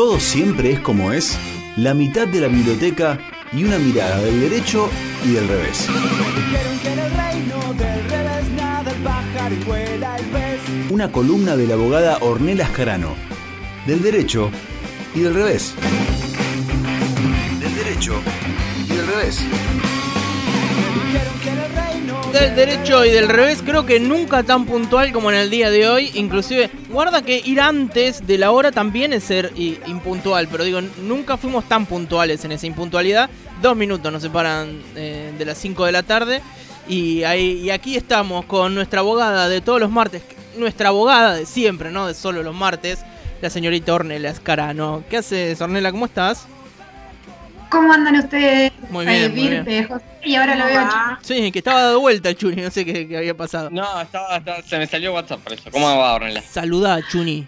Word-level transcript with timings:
todo 0.00 0.18
siempre 0.18 0.72
es 0.72 0.80
como 0.80 1.12
es, 1.12 1.36
la 1.76 1.92
mitad 1.92 2.26
de 2.26 2.40
la 2.40 2.48
biblioteca 2.48 3.18
y 3.52 3.64
una 3.64 3.78
mirada 3.78 4.18
del 4.22 4.40
derecho 4.40 4.88
y 5.26 5.32
del 5.32 5.46
revés. 5.46 5.86
Una 10.88 11.12
columna 11.12 11.54
de 11.54 11.66
la 11.66 11.74
abogada 11.74 12.16
Ornella 12.22 12.64
Ascarano, 12.64 13.14
del 13.86 14.00
derecho 14.00 14.50
y 15.14 15.20
del 15.20 15.34
revés. 15.34 15.74
Del 17.60 17.74
derecho 17.74 18.14
y 18.88 18.96
del 18.96 19.06
revés 19.06 19.59
del 22.32 22.54
derecho 22.54 23.04
y 23.04 23.10
del 23.10 23.28
revés, 23.28 23.60
creo 23.64 23.84
que 23.84 23.98
nunca 23.98 24.44
tan 24.44 24.64
puntual 24.64 25.12
como 25.12 25.30
en 25.30 25.36
el 25.36 25.50
día 25.50 25.68
de 25.68 25.88
hoy. 25.88 26.12
Inclusive, 26.14 26.70
guarda 26.88 27.22
que 27.22 27.42
ir 27.44 27.60
antes 27.60 28.24
de 28.24 28.38
la 28.38 28.52
hora 28.52 28.70
también 28.70 29.12
es 29.12 29.24
ser 29.24 29.52
impuntual, 29.56 30.46
pero 30.48 30.62
digo, 30.62 30.80
nunca 31.02 31.36
fuimos 31.36 31.68
tan 31.68 31.86
puntuales 31.86 32.44
en 32.44 32.52
esa 32.52 32.66
impuntualidad. 32.66 33.28
Dos 33.60 33.76
minutos 33.76 34.12
nos 34.12 34.22
separan 34.22 34.80
eh, 34.94 35.32
de 35.36 35.44
las 35.44 35.58
5 35.58 35.86
de 35.86 35.92
la 35.92 36.02
tarde. 36.04 36.40
Y, 36.88 37.24
ahí, 37.24 37.62
y 37.64 37.70
aquí 37.70 37.96
estamos 37.96 38.44
con 38.44 38.74
nuestra 38.74 39.00
abogada 39.00 39.48
de 39.48 39.60
todos 39.60 39.80
los 39.80 39.90
martes, 39.90 40.22
nuestra 40.56 40.88
abogada 40.88 41.34
de 41.34 41.46
siempre, 41.46 41.90
¿no? 41.90 42.06
De 42.06 42.14
solo 42.14 42.42
los 42.42 42.54
martes, 42.54 43.00
la 43.40 43.50
señorita 43.50 43.92
Ornella 43.92 44.30
Escarano. 44.30 45.02
¿Qué 45.10 45.16
haces, 45.16 45.60
Ornella? 45.60 45.90
¿Cómo 45.90 46.06
estás? 46.06 46.46
¿Cómo 47.70 47.92
andan 47.92 48.16
ustedes? 48.16 48.72
Muy 48.90 49.06
bien, 49.06 49.32
muy 49.32 49.48
bien. 49.64 49.86
José, 49.86 50.04
y 50.24 50.34
ahora 50.34 50.56
lo 50.56 50.64
veo. 50.66 50.88
Sí, 51.22 51.52
que 51.52 51.60
estaba 51.60 51.82
dado 51.82 52.00
vuelta 52.00 52.28
el 52.28 52.36
Chuni, 52.36 52.60
no 52.62 52.70
sé 52.70 52.84
qué, 52.84 53.16
había 53.16 53.36
pasado. 53.36 53.70
No, 53.70 54.00
estaba, 54.00 54.42
se 54.62 54.76
me 54.76 54.86
salió 54.86 55.14
WhatsApp 55.14 55.40
por 55.40 55.52
eso. 55.52 55.70
¿Cómo 55.70 55.86
va, 55.86 56.14
Ornella? 56.14 56.42
Saluda, 56.42 57.00
Chuni. 57.08 57.46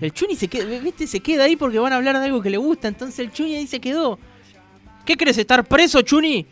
El 0.00 0.12
Chuni 0.12 0.36
se 0.36 0.48
queda, 0.48 0.64
¿viste? 0.80 1.06
se 1.06 1.20
queda 1.20 1.44
ahí 1.44 1.56
porque 1.56 1.78
van 1.78 1.92
a 1.92 1.96
hablar 1.96 2.18
de 2.18 2.26
algo 2.26 2.42
que 2.42 2.50
le 2.50 2.56
gusta, 2.58 2.88
entonces 2.88 3.18
el 3.20 3.32
Chuni 3.32 3.56
ahí 3.56 3.66
se 3.66 3.80
quedó. 3.80 4.18
¿Qué 5.06 5.16
crees, 5.16 5.38
estar 5.38 5.64
preso, 5.64 6.02
Chuni? 6.02 6.46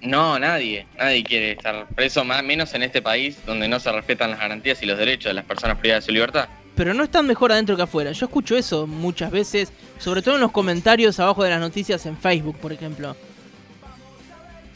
No, 0.00 0.38
nadie. 0.38 0.86
Nadie 0.96 1.22
quiere 1.22 1.52
estar 1.52 1.86
preso, 1.88 2.24
más 2.24 2.42
menos 2.42 2.72
en 2.72 2.82
este 2.82 3.02
país 3.02 3.38
donde 3.44 3.68
no 3.68 3.78
se 3.78 3.92
respetan 3.92 4.30
las 4.30 4.38
garantías 4.38 4.82
y 4.82 4.86
los 4.86 4.98
derechos 4.98 5.30
de 5.30 5.34
las 5.34 5.44
personas 5.44 5.78
privadas 5.78 6.04
de 6.04 6.06
su 6.06 6.12
libertad 6.12 6.48
pero 6.78 6.94
no 6.94 7.02
están 7.02 7.26
mejor 7.26 7.50
adentro 7.50 7.74
que 7.74 7.82
afuera. 7.82 8.12
Yo 8.12 8.26
escucho 8.26 8.56
eso 8.56 8.86
muchas 8.86 9.32
veces, 9.32 9.72
sobre 9.98 10.22
todo 10.22 10.36
en 10.36 10.40
los 10.40 10.52
comentarios 10.52 11.18
abajo 11.18 11.42
de 11.42 11.50
las 11.50 11.58
noticias 11.58 12.06
en 12.06 12.16
Facebook, 12.16 12.56
por 12.58 12.72
ejemplo. 12.72 13.16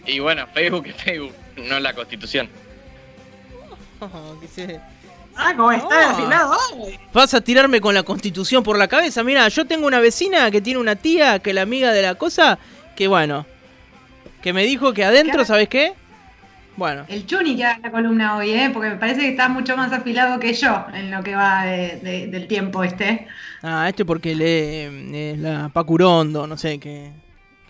Y 0.05 0.19
bueno, 0.19 0.48
Facebook 0.53 0.89
es 0.89 0.97
Facebook, 0.97 1.33
no 1.56 1.78
la 1.78 1.95
Constitución. 1.95 2.50
Ah, 5.34 5.55
¿cómo 5.56 5.73
está 5.73 6.50
oh. 6.50 6.91
Vas 7.14 7.33
a 7.33 7.41
tirarme 7.41 7.80
con 7.80 7.95
la 7.95 8.03
Constitución 8.03 8.62
por 8.62 8.77
la 8.77 8.86
cabeza. 8.86 9.23
Mira, 9.23 9.48
yo 9.48 9.64
tengo 9.64 9.86
una 9.86 9.98
vecina 9.98 10.50
que 10.50 10.61
tiene 10.61 10.78
una 10.78 10.95
tía 10.95 11.39
que 11.39 11.55
la 11.55 11.62
amiga 11.62 11.91
de 11.91 12.03
la 12.03 12.17
cosa, 12.17 12.58
que 12.95 13.08
bueno, 13.08 13.47
que 14.42 14.53
me 14.53 14.64
dijo 14.64 14.92
que 14.92 15.06
adentro, 15.06 15.47
¿sabes 15.47 15.70
qué? 15.70 15.95
Bueno. 16.76 17.04
El 17.08 17.26
Chuni 17.26 17.56
que 17.56 17.64
haga 17.64 17.80
la 17.82 17.90
columna 17.90 18.36
hoy, 18.36 18.50
¿eh? 18.50 18.70
porque 18.72 18.90
me 18.90 18.96
parece 18.96 19.20
que 19.20 19.28
está 19.30 19.48
mucho 19.48 19.76
más 19.76 19.92
afilado 19.92 20.40
que 20.40 20.54
yo 20.54 20.86
en 20.94 21.10
lo 21.10 21.22
que 21.22 21.34
va 21.34 21.64
del 21.64 22.46
tiempo 22.46 22.82
este. 22.82 23.26
Ah, 23.62 23.88
este 23.88 24.04
porque 24.04 24.34
lee 24.34 25.14
eh, 25.14 25.36
la 25.38 25.68
Pacurondo, 25.68 26.46
no 26.46 26.56
sé 26.56 26.78
qué. 26.78 27.12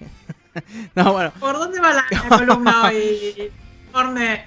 no, 0.95 1.13
bueno. 1.13 1.33
¿Por 1.41 1.59
dónde 1.59 1.81
va 1.81 1.93
la, 1.93 2.05
columna 2.29 2.85
hoy, 2.85 3.51
Orne? 3.93 4.45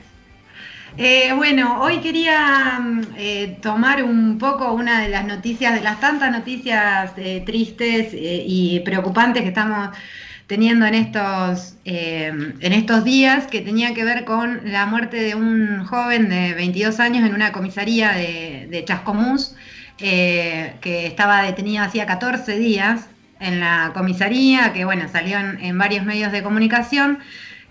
Eh, 0.98 1.34
bueno, 1.36 1.82
hoy 1.82 1.98
quería 1.98 2.80
eh, 3.18 3.60
tomar 3.62 4.02
un 4.04 4.38
poco 4.38 4.72
una 4.72 5.02
de 5.02 5.10
las 5.10 5.26
noticias, 5.26 5.74
de 5.74 5.82
las 5.82 6.00
tantas 6.00 6.32
noticias 6.32 7.14
tristes 7.46 8.14
y 8.14 8.80
preocupantes 8.86 9.44
que 9.44 9.50
estamos 9.50 9.90
teniendo 10.48 10.86
en 10.86 10.94
estos, 10.94 11.76
eh, 11.86 12.28
en 12.60 12.74
estos 12.74 13.04
días 13.04 13.48
que 13.48 13.62
tenía 13.62 13.94
que 13.94 14.04
ver 14.04 14.26
con 14.26 14.62
la 14.72 14.86
muerte 14.86 15.18
de 15.18 15.36
un 15.36 15.86
joven 15.86 16.30
de 16.30 16.54
22 16.54 17.00
años 17.00 17.28
en 17.28 17.34
una 17.34 17.52
comisaría 17.52 18.12
de, 18.12 18.84
Chascomús, 18.86 19.56
eh, 20.00 20.74
que 20.82 21.08
estaba 21.08 21.44
detenido 21.44 21.84
hacía 21.84 22.06
14 22.06 22.58
días 22.58 23.08
en 23.40 23.60
la 23.60 23.92
comisaría, 23.94 24.72
que 24.74 24.86
bueno, 24.86 25.08
salió 25.10 25.38
en, 25.40 25.78
varios 25.78 26.06
medios 26.06 26.32
de 26.32 26.44
comunicación. 26.44 27.20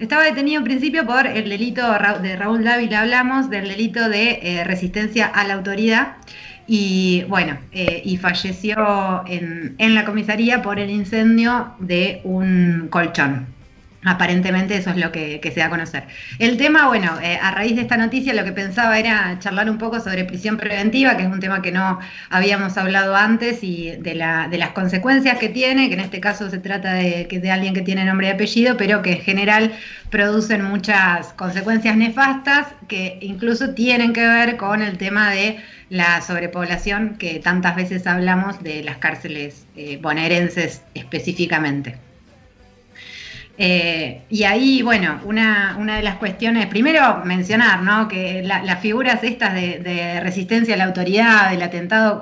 Estaba 0.01 0.25
detenido 0.25 0.59
en 0.59 0.65
principio 0.65 1.07
por 1.07 1.27
el 1.27 1.49
delito 1.49 1.83
de 2.21 2.37
Raúl 2.37 2.65
Dávila, 2.65 3.03
hablamos 3.03 3.49
del 3.49 3.69
delito 3.69 4.09
de 4.09 4.41
eh, 4.43 4.65
resistencia 4.65 5.27
a 5.27 5.45
la 5.45 5.55
autoridad 5.55 6.17
y 6.67 7.25
bueno, 7.29 7.59
eh, 7.73 8.03
y 8.05 8.17
falleció 8.17 9.23
en, 9.27 9.75
en, 9.79 9.95
la 9.95 10.05
comisaría 10.05 10.63
por 10.63 10.79
el 10.79 10.91
incendio 10.91 11.73
de 11.79 12.21
un 12.25 12.89
colchón. 12.91 13.54
Aparentemente 14.05 14.77
eso 14.77 14.91
es 14.91 14.97
lo 14.97 15.11
que, 15.11 15.41
se 15.43 15.61
da 15.61 15.67
a 15.67 15.71
conocer. 15.71 16.05
El 16.39 16.57
tema, 16.57 16.89
bueno, 16.89 17.19
eh, 17.23 17.39
a 17.41 17.51
raíz 17.53 17.75
de 17.75 17.83
esta 17.83 17.97
noticia 17.97 18.35
lo 18.35 18.45
que 18.45 18.53
pensaba 18.53 18.99
era 18.99 19.39
charlar 19.39 19.71
un 19.71 19.79
poco 19.79 19.99
sobre 20.01 20.25
prisión 20.25 20.59
preventiva, 20.59 21.17
que 21.17 21.23
es 21.23 21.29
un 21.29 21.41
tema 21.41 21.63
que 21.63 21.73
no 21.73 21.99
habíamos 22.29 22.77
hablado 22.77 23.17
antes, 23.17 23.63
y 23.63 23.93
de, 23.99 24.15
la, 24.15 24.49
de 24.49 24.59
las 24.59 24.71
consecuencias 24.71 25.39
que 25.39 25.49
tiene, 25.49 25.89
que 25.89 25.95
en 25.95 26.01
este 26.01 26.21
caso 26.21 26.51
se 26.51 26.59
trata 26.59 26.93
de, 26.95 27.27
de 27.31 27.51
alguien 27.51 27.73
que 27.73 27.81
tiene 27.81 28.05
nombre 28.05 28.29
y 28.29 28.31
apellido, 28.31 28.77
pero 28.77 29.01
que 29.01 29.13
en 29.13 29.21
general 29.23 29.73
producen 30.11 30.63
muchas 30.63 31.33
consecuencias 31.33 31.97
nefastas 31.97 32.67
que 32.89 33.19
incluso 33.23 33.71
tienen 33.75 34.13
que 34.13 34.27
ver 34.27 34.57
con 34.57 34.83
el 34.83 34.99
tema 34.99 35.31
de 35.31 35.59
la 35.89 36.21
sobrepoblación 36.21 37.17
que 37.19 37.41
tantas 37.41 37.77
veces 37.77 38.07
hablamos 38.07 38.63
de 38.63 38.83
las 38.85 38.99
cárceles 38.99 39.67
eh, 39.77 39.99
bonaerenses 40.01 40.83
específicamente. 40.95 42.04
Eh, 43.57 44.23
y 44.31 44.45
ahí, 44.45 44.83
bueno, 44.83 45.21
una, 45.25 45.77
una, 45.79 45.97
de 45.97 46.03
las 46.03 46.17
cuestiones, 46.17 46.67
primero 46.67 47.23
mencionar, 47.25 47.83
¿no? 47.83 48.09
Que 48.09 48.43
las 48.43 48.81
figuras 48.81 49.23
estas 49.23 49.55
de, 49.55 50.21
resistencia 50.21 50.75
a 50.75 50.79
la 50.79 50.85
autoridad, 50.85 51.51
del 51.51 51.63
atentado 51.63 52.21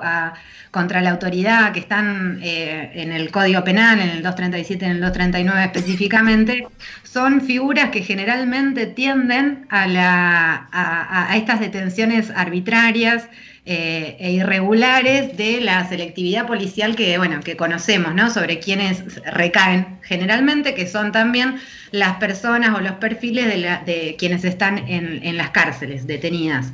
contra 0.73 1.01
la 1.01 1.11
autoridad 1.11 1.71
que 1.71 1.79
están 1.79 2.39
eh, 2.41 2.91
en 2.95 3.11
el 3.11 3.29
Código 3.29 3.63
Penal, 3.63 3.99
en 3.99 4.09
el 4.09 4.23
237 4.23 4.83
y 4.83 4.89
en 4.89 4.95
el 4.95 5.01
239 5.01 5.63
específicamente, 5.65 6.67
son 7.13 7.41
figuras 7.41 7.91
que 7.91 8.01
generalmente 8.01 8.87
tienden 8.87 9.67
a, 9.69 9.85
la, 9.85 10.67
a 10.71 11.37
estas 11.37 11.59
detenciones 11.59 12.31
arbitrarias, 12.31 13.29
eh, 13.65 14.17
e 14.19 14.31
irregulares 14.31 15.37
de 15.37 15.61
la 15.61 15.87
selectividad 15.87 16.45
policial 16.45 16.97
que, 16.97 17.17
bueno, 17.17 17.39
que 17.39 17.55
conocemos, 17.55 18.13
¿no? 18.13 18.29
Sobre 18.29 18.59
quienes 18.59 19.23
recaen 19.23 19.99
generalmente, 20.01 20.73
que 20.73 20.85
son 20.85 21.13
también 21.13 21.55
las 21.91 22.17
personas 22.17 22.75
o 22.75 22.81
los 22.81 22.91
perfiles 22.95 23.45
de, 23.85 24.17
quienes 24.19 24.43
están 24.43 24.79
en, 24.89 25.37
las 25.37 25.51
cárceles 25.51 26.05
detenidas. 26.05 26.73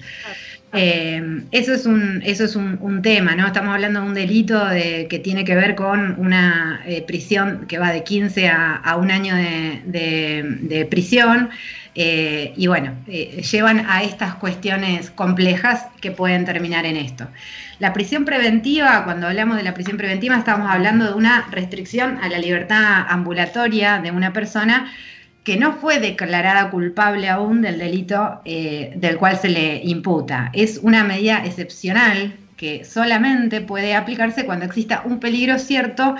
Eh, 0.74 1.44
eso 1.52 1.74
es, 1.74 1.86
un, 1.86 2.22
eso 2.24 2.46
es 2.46 2.56
un, 2.56 3.02
tema, 3.02 3.36
¿no? 3.36 3.48
Estamos 3.48 3.74
hablando 3.74 4.02
de 4.02 4.08
un 4.08 4.14
delito 4.14 4.62
que 5.10 5.20
tiene 5.24 5.44
que 5.44 5.56
ver 5.56 5.76
con 5.76 6.20
una 6.20 6.82
eh, 6.86 7.02
prisión 7.02 7.66
que 7.68 7.80
va 7.80 7.92
de 7.92 8.04
15 8.04 8.50
a, 8.50 8.96
un 8.98 9.10
año 9.10 9.36
de 9.36 10.88
prisión. 10.90 11.50
Eh, 11.96 12.54
y 12.56 12.68
bueno, 12.68 12.94
llevan 13.08 13.86
a 13.90 14.04
estas 14.04 14.36
cuestiones 14.36 15.10
complejas 15.10 15.88
que 16.00 16.12
pueden 16.12 16.46
terminar 16.46 16.86
en 16.86 16.96
esto. 16.96 17.28
La 17.80 17.94
prisión 17.94 18.26
preventiva, 18.26 19.04
cuando 19.04 19.28
hablamos 19.28 19.58
de 19.58 19.64
la 19.64 19.74
prisión 19.74 19.98
preventiva, 19.98 20.38
estamos 20.38 20.70
hablando 20.70 21.08
de 21.08 21.14
una 21.14 21.48
restricción 21.52 22.18
a 22.22 22.30
la 22.30 22.38
libertad 22.38 23.06
ambulatoria 23.10 24.00
de 24.00 24.12
una 24.12 24.32
persona 24.34 24.92
que 25.50 25.58
no 25.58 25.74
fue 25.74 26.00
declarada 26.00 26.70
culpable 26.70 27.28
aún 27.28 27.64
del 27.64 27.80
delito 27.80 28.40
eh, 28.46 28.94
del 28.98 29.18
cual 29.18 29.36
se 29.36 29.50
le 29.50 29.82
imputa. 29.84 30.52
Es 30.54 30.78
una 30.84 31.04
medida 31.04 31.44
excepcional 31.44 32.38
que 32.56 32.86
solamente 32.86 33.60
puede 33.60 33.96
aplicarse 33.96 34.46
cuando 34.46 34.66
exista 34.66 35.02
un 35.06 35.20
peligro 35.20 35.58
cierto 35.58 36.16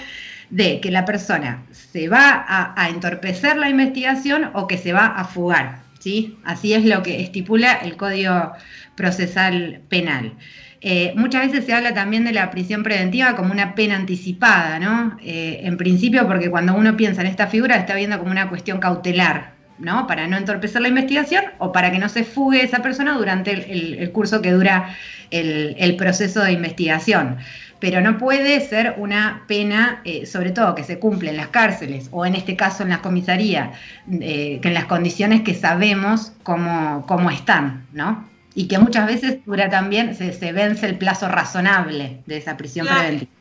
de 0.50 0.82
que 0.82 0.90
la 0.90 1.06
persona 1.06 1.64
se 1.70 2.08
va 2.10 2.44
a, 2.48 2.90
entorpecer 2.90 3.56
la 3.58 3.70
investigación 3.70 4.50
o 4.56 4.66
que 4.66 4.80
se 4.80 4.94
va 4.94 5.06
a 5.06 5.26
fugar. 5.26 5.84
¿sí? 6.00 6.40
Así 6.44 6.74
es 6.74 6.84
lo 6.84 7.04
que 7.04 7.22
estipula 7.22 7.74
el 7.74 7.98
Código 7.98 8.54
Procesal 8.96 9.82
Penal. 9.90 10.34
Eh, 10.82 11.14
muchas 11.16 11.48
veces 11.48 11.66
se 11.66 11.74
habla 11.74 11.94
también 11.94 12.24
de 12.24 12.32
la 12.32 12.52
prisión 12.52 12.84
preventiva 12.84 13.36
como 13.36 13.52
una 13.52 13.76
pena 13.76 13.96
anticipada, 13.96 14.80
¿no? 14.80 15.18
Eh, 15.22 15.62
en 15.64 15.78
principio 15.78 16.26
porque 16.28 16.50
cuando 16.50 16.74
uno 16.74 16.96
piensa 16.96 17.22
en 17.22 17.28
esta 17.28 17.48
figura 17.48 17.76
está 17.76 17.96
viendo 17.96 18.18
como 18.18 18.32
una 18.32 18.48
cuestión 18.48 18.80
cautelar, 18.80 19.54
¿no? 19.78 20.08
Para 20.08 20.28
no 20.28 20.38
entorpecer 20.38 20.82
la 20.82 20.88
investigación 20.88 21.44
o 21.58 21.72
para 21.74 21.92
que 21.92 22.00
no 22.00 22.08
se 22.08 22.24
fugue 22.24 22.64
esa 22.64 22.82
persona 22.82 23.18
durante 23.18 23.52
el, 23.52 24.12
curso 24.12 24.42
que 24.42 24.52
dura 24.52 24.96
el 25.32 25.96
proceso 25.98 26.42
de 26.44 26.54
investigación 26.54 27.38
pero 27.80 28.02
no 28.02 28.18
puede 28.18 28.60
ser 28.62 28.96
una 28.98 29.44
pena, 29.48 30.02
eh, 30.04 30.26
sobre 30.26 30.52
todo 30.52 30.76
que 30.76 30.84
se 30.84 31.00
cumple 31.00 31.30
en 31.30 31.38
las 31.38 31.48
cárceles 31.48 32.10
o 32.12 32.26
en 32.26 32.36
este 32.36 32.56
caso 32.56 32.84
en 32.84 32.90
las 32.90 33.00
comisarías, 33.00 33.70
que 34.10 34.60
en 34.62 34.74
las 34.74 34.86
condiciones 34.86 35.42
que 35.42 35.54
sabemos 35.54 36.34
cómo, 36.44 37.06
cómo 37.08 37.32
están, 37.32 37.88
¿no? 37.94 38.29
Y 38.56 38.68
que 38.68 38.80
muchas 38.80 39.08
veces 39.08 39.46
dura 39.46 39.70
también, 39.70 40.16
se, 40.16 40.52
vence 40.52 40.86
el 40.86 40.98
plazo 40.98 41.28
razonable 41.28 42.22
de 42.26 42.38
esa 42.38 42.58
prisión 42.58 42.88
preventiva. 42.88 43.32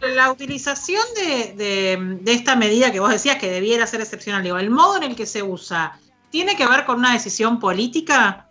la 0.00 0.30
utilización 0.30 1.02
de, 1.16 2.20
esta 2.26 2.56
medida 2.56 2.92
que 2.92 3.00
vos 3.00 3.10
decías 3.10 3.36
que 3.36 3.50
debiera 3.50 3.86
ser 3.86 4.00
excepcional, 4.00 4.42
digo, 4.42 4.58
el 4.58 4.70
modo 4.70 4.96
en 4.96 5.04
el 5.04 5.16
que 5.16 5.26
se 5.26 5.42
usa, 5.42 5.98
¿tiene 6.30 6.56
que 6.56 6.66
ver 6.66 6.84
con 6.84 6.98
una 6.98 7.12
decisión 7.12 7.60
política? 7.60 8.43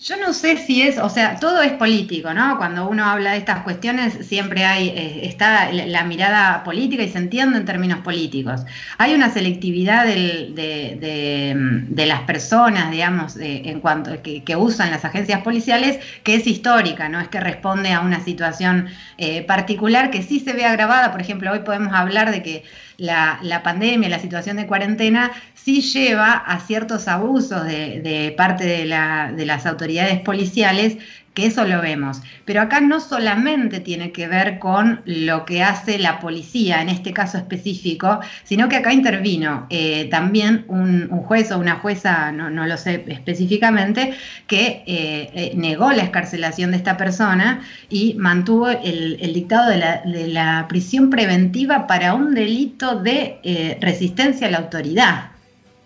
Yo 0.00 0.16
no 0.16 0.32
sé 0.32 0.56
si 0.58 0.82
es, 0.82 0.96
o 0.96 1.08
sea, 1.08 1.40
todo 1.40 1.60
es 1.60 1.72
político, 1.72 2.32
¿no? 2.32 2.56
Cuando 2.56 2.88
uno 2.88 3.04
habla 3.04 3.32
de 3.32 3.38
estas 3.38 3.64
cuestiones 3.64 4.28
siempre 4.28 4.64
hay, 4.64 4.90
eh, 4.90 5.26
está 5.26 5.72
la 5.72 6.04
mirada 6.04 6.62
política 6.62 7.02
y 7.02 7.08
se 7.08 7.18
entiende 7.18 7.58
en 7.58 7.64
términos 7.64 7.98
políticos. 8.00 8.60
Hay 8.98 9.12
una 9.12 9.28
selectividad 9.28 10.06
de, 10.06 12.04
las 12.06 12.20
personas, 12.20 12.92
digamos, 12.92 13.36
en 13.38 13.80
cuanto 13.80 14.22
que, 14.22 14.56
usan 14.56 14.92
las 14.92 15.04
agencias 15.04 15.42
policiales 15.42 15.98
que 16.22 16.36
es 16.36 16.46
histórica, 16.46 17.08
no 17.08 17.20
es 17.20 17.26
que 17.26 17.40
responde 17.40 17.92
a 17.92 18.00
una 18.00 18.20
situación 18.20 18.88
eh, 19.18 19.42
particular 19.42 20.12
que 20.12 20.22
sí 20.22 20.38
se 20.38 20.52
ve 20.52 20.64
agravada. 20.64 21.10
Por 21.10 21.20
ejemplo, 21.20 21.50
hoy 21.50 21.60
podemos 21.60 21.92
hablar 21.92 22.30
de 22.30 22.42
que 22.44 22.64
la, 22.98 23.38
la, 23.42 23.62
pandemia, 23.62 24.08
la 24.08 24.18
situación 24.18 24.56
de 24.58 24.66
cuarentena, 24.66 25.32
sí 25.54 25.80
lleva 25.80 26.32
a 26.32 26.60
ciertos 26.60 27.08
abusos 27.08 27.64
de, 27.64 28.00
de 28.00 28.34
parte 28.36 28.64
de, 28.64 28.84
la, 28.84 29.32
de 29.32 29.46
las 29.46 29.64
autoridades 29.64 30.20
policiales 30.20 30.98
que 31.38 31.46
eso 31.46 31.64
lo 31.64 31.80
vemos. 31.80 32.20
Pero 32.44 32.62
acá 32.62 32.80
no 32.80 32.98
solamente 32.98 33.78
tiene 33.78 34.10
que 34.10 34.26
ver 34.26 34.58
con 34.58 35.02
lo 35.04 35.44
que 35.44 35.62
hace 35.62 35.96
la 35.96 36.18
policía 36.18 36.82
en 36.82 36.88
este 36.88 37.12
caso 37.12 37.38
específico, 37.38 38.18
sino 38.42 38.68
que 38.68 38.74
acá 38.74 38.92
intervino 38.92 39.68
eh, 39.70 40.08
también 40.10 40.64
un, 40.66 41.06
juez 41.08 41.52
o 41.52 41.58
una 41.58 41.76
jueza, 41.76 42.32
no, 42.32 42.66
lo 42.66 42.76
sé 42.76 43.04
específicamente, 43.06 44.14
que 44.48 44.82
eh, 44.84 45.30
eh, 45.32 45.52
negó 45.54 45.92
la 45.92 46.02
escarcelación 46.02 46.72
de 46.72 46.78
esta 46.78 46.96
persona 46.96 47.62
y 47.88 48.14
mantuvo 48.14 48.70
el, 48.70 49.32
dictado 49.32 49.70
de 49.70 50.26
la, 50.26 50.66
prisión 50.68 51.08
preventiva 51.08 51.86
para 51.86 52.14
un 52.14 52.34
delito 52.34 52.96
de 52.96 53.78
resistencia 53.80 54.48
a 54.48 54.50
la 54.50 54.58
autoridad. 54.58 55.26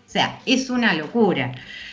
O 0.07 0.11
sea, 0.11 0.39
es 0.47 0.71
una 0.71 0.95
locura. 0.95 1.53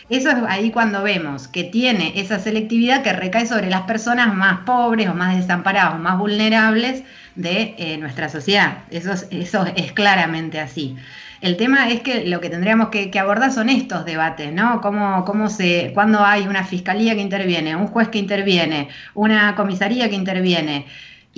Eso 0.09 0.31
es 0.31 0.38
ahí 0.47 0.71
cuando 0.71 1.03
vemos 1.03 1.47
que 1.47 1.63
tiene 1.63 2.19
esa 2.19 2.39
selectividad 2.39 3.03
que 3.03 3.13
recae 3.13 3.45
sobre 3.45 3.69
las 3.69 3.81
personas 3.81 4.33
más 4.33 4.61
pobres 4.61 5.07
o 5.07 5.13
más 5.13 5.38
desamparadas 5.38 5.95
o 5.95 5.97
más 6.00 6.17
vulnerables 6.17 7.03
de 7.35 7.75
eh, 7.77 7.97
nuestra 7.97 8.27
sociedad. 8.27 8.79
Eso 8.89 9.13
es, 9.13 9.27
eso 9.29 9.65
es 9.75 9.91
claramente 9.91 10.59
así. 10.59 10.97
El 11.41 11.56
tema 11.56 11.89
es 11.89 12.01
que 12.01 12.25
lo 12.25 12.41
que 12.41 12.50
tendríamos 12.50 12.89
que, 12.89 13.11
abordar 13.17 13.51
son 13.51 13.69
estos 13.69 14.03
debates, 14.03 14.51
¿no? 14.51 14.81
Cómo, 14.81 15.23
cómo 15.25 15.50
se, 15.50 15.91
cuando 15.94 16.25
hay 16.25 16.47
una 16.47 16.65
fiscalía 16.65 17.15
que 17.15 17.21
interviene, 17.21 17.75
un 17.75 17.88
juez 17.88 18.09
que 18.09 18.17
interviene, 18.17 18.89
una 19.13 19.56
comisaría 19.56 20.09
que 20.09 20.15
interviene, 20.15 20.85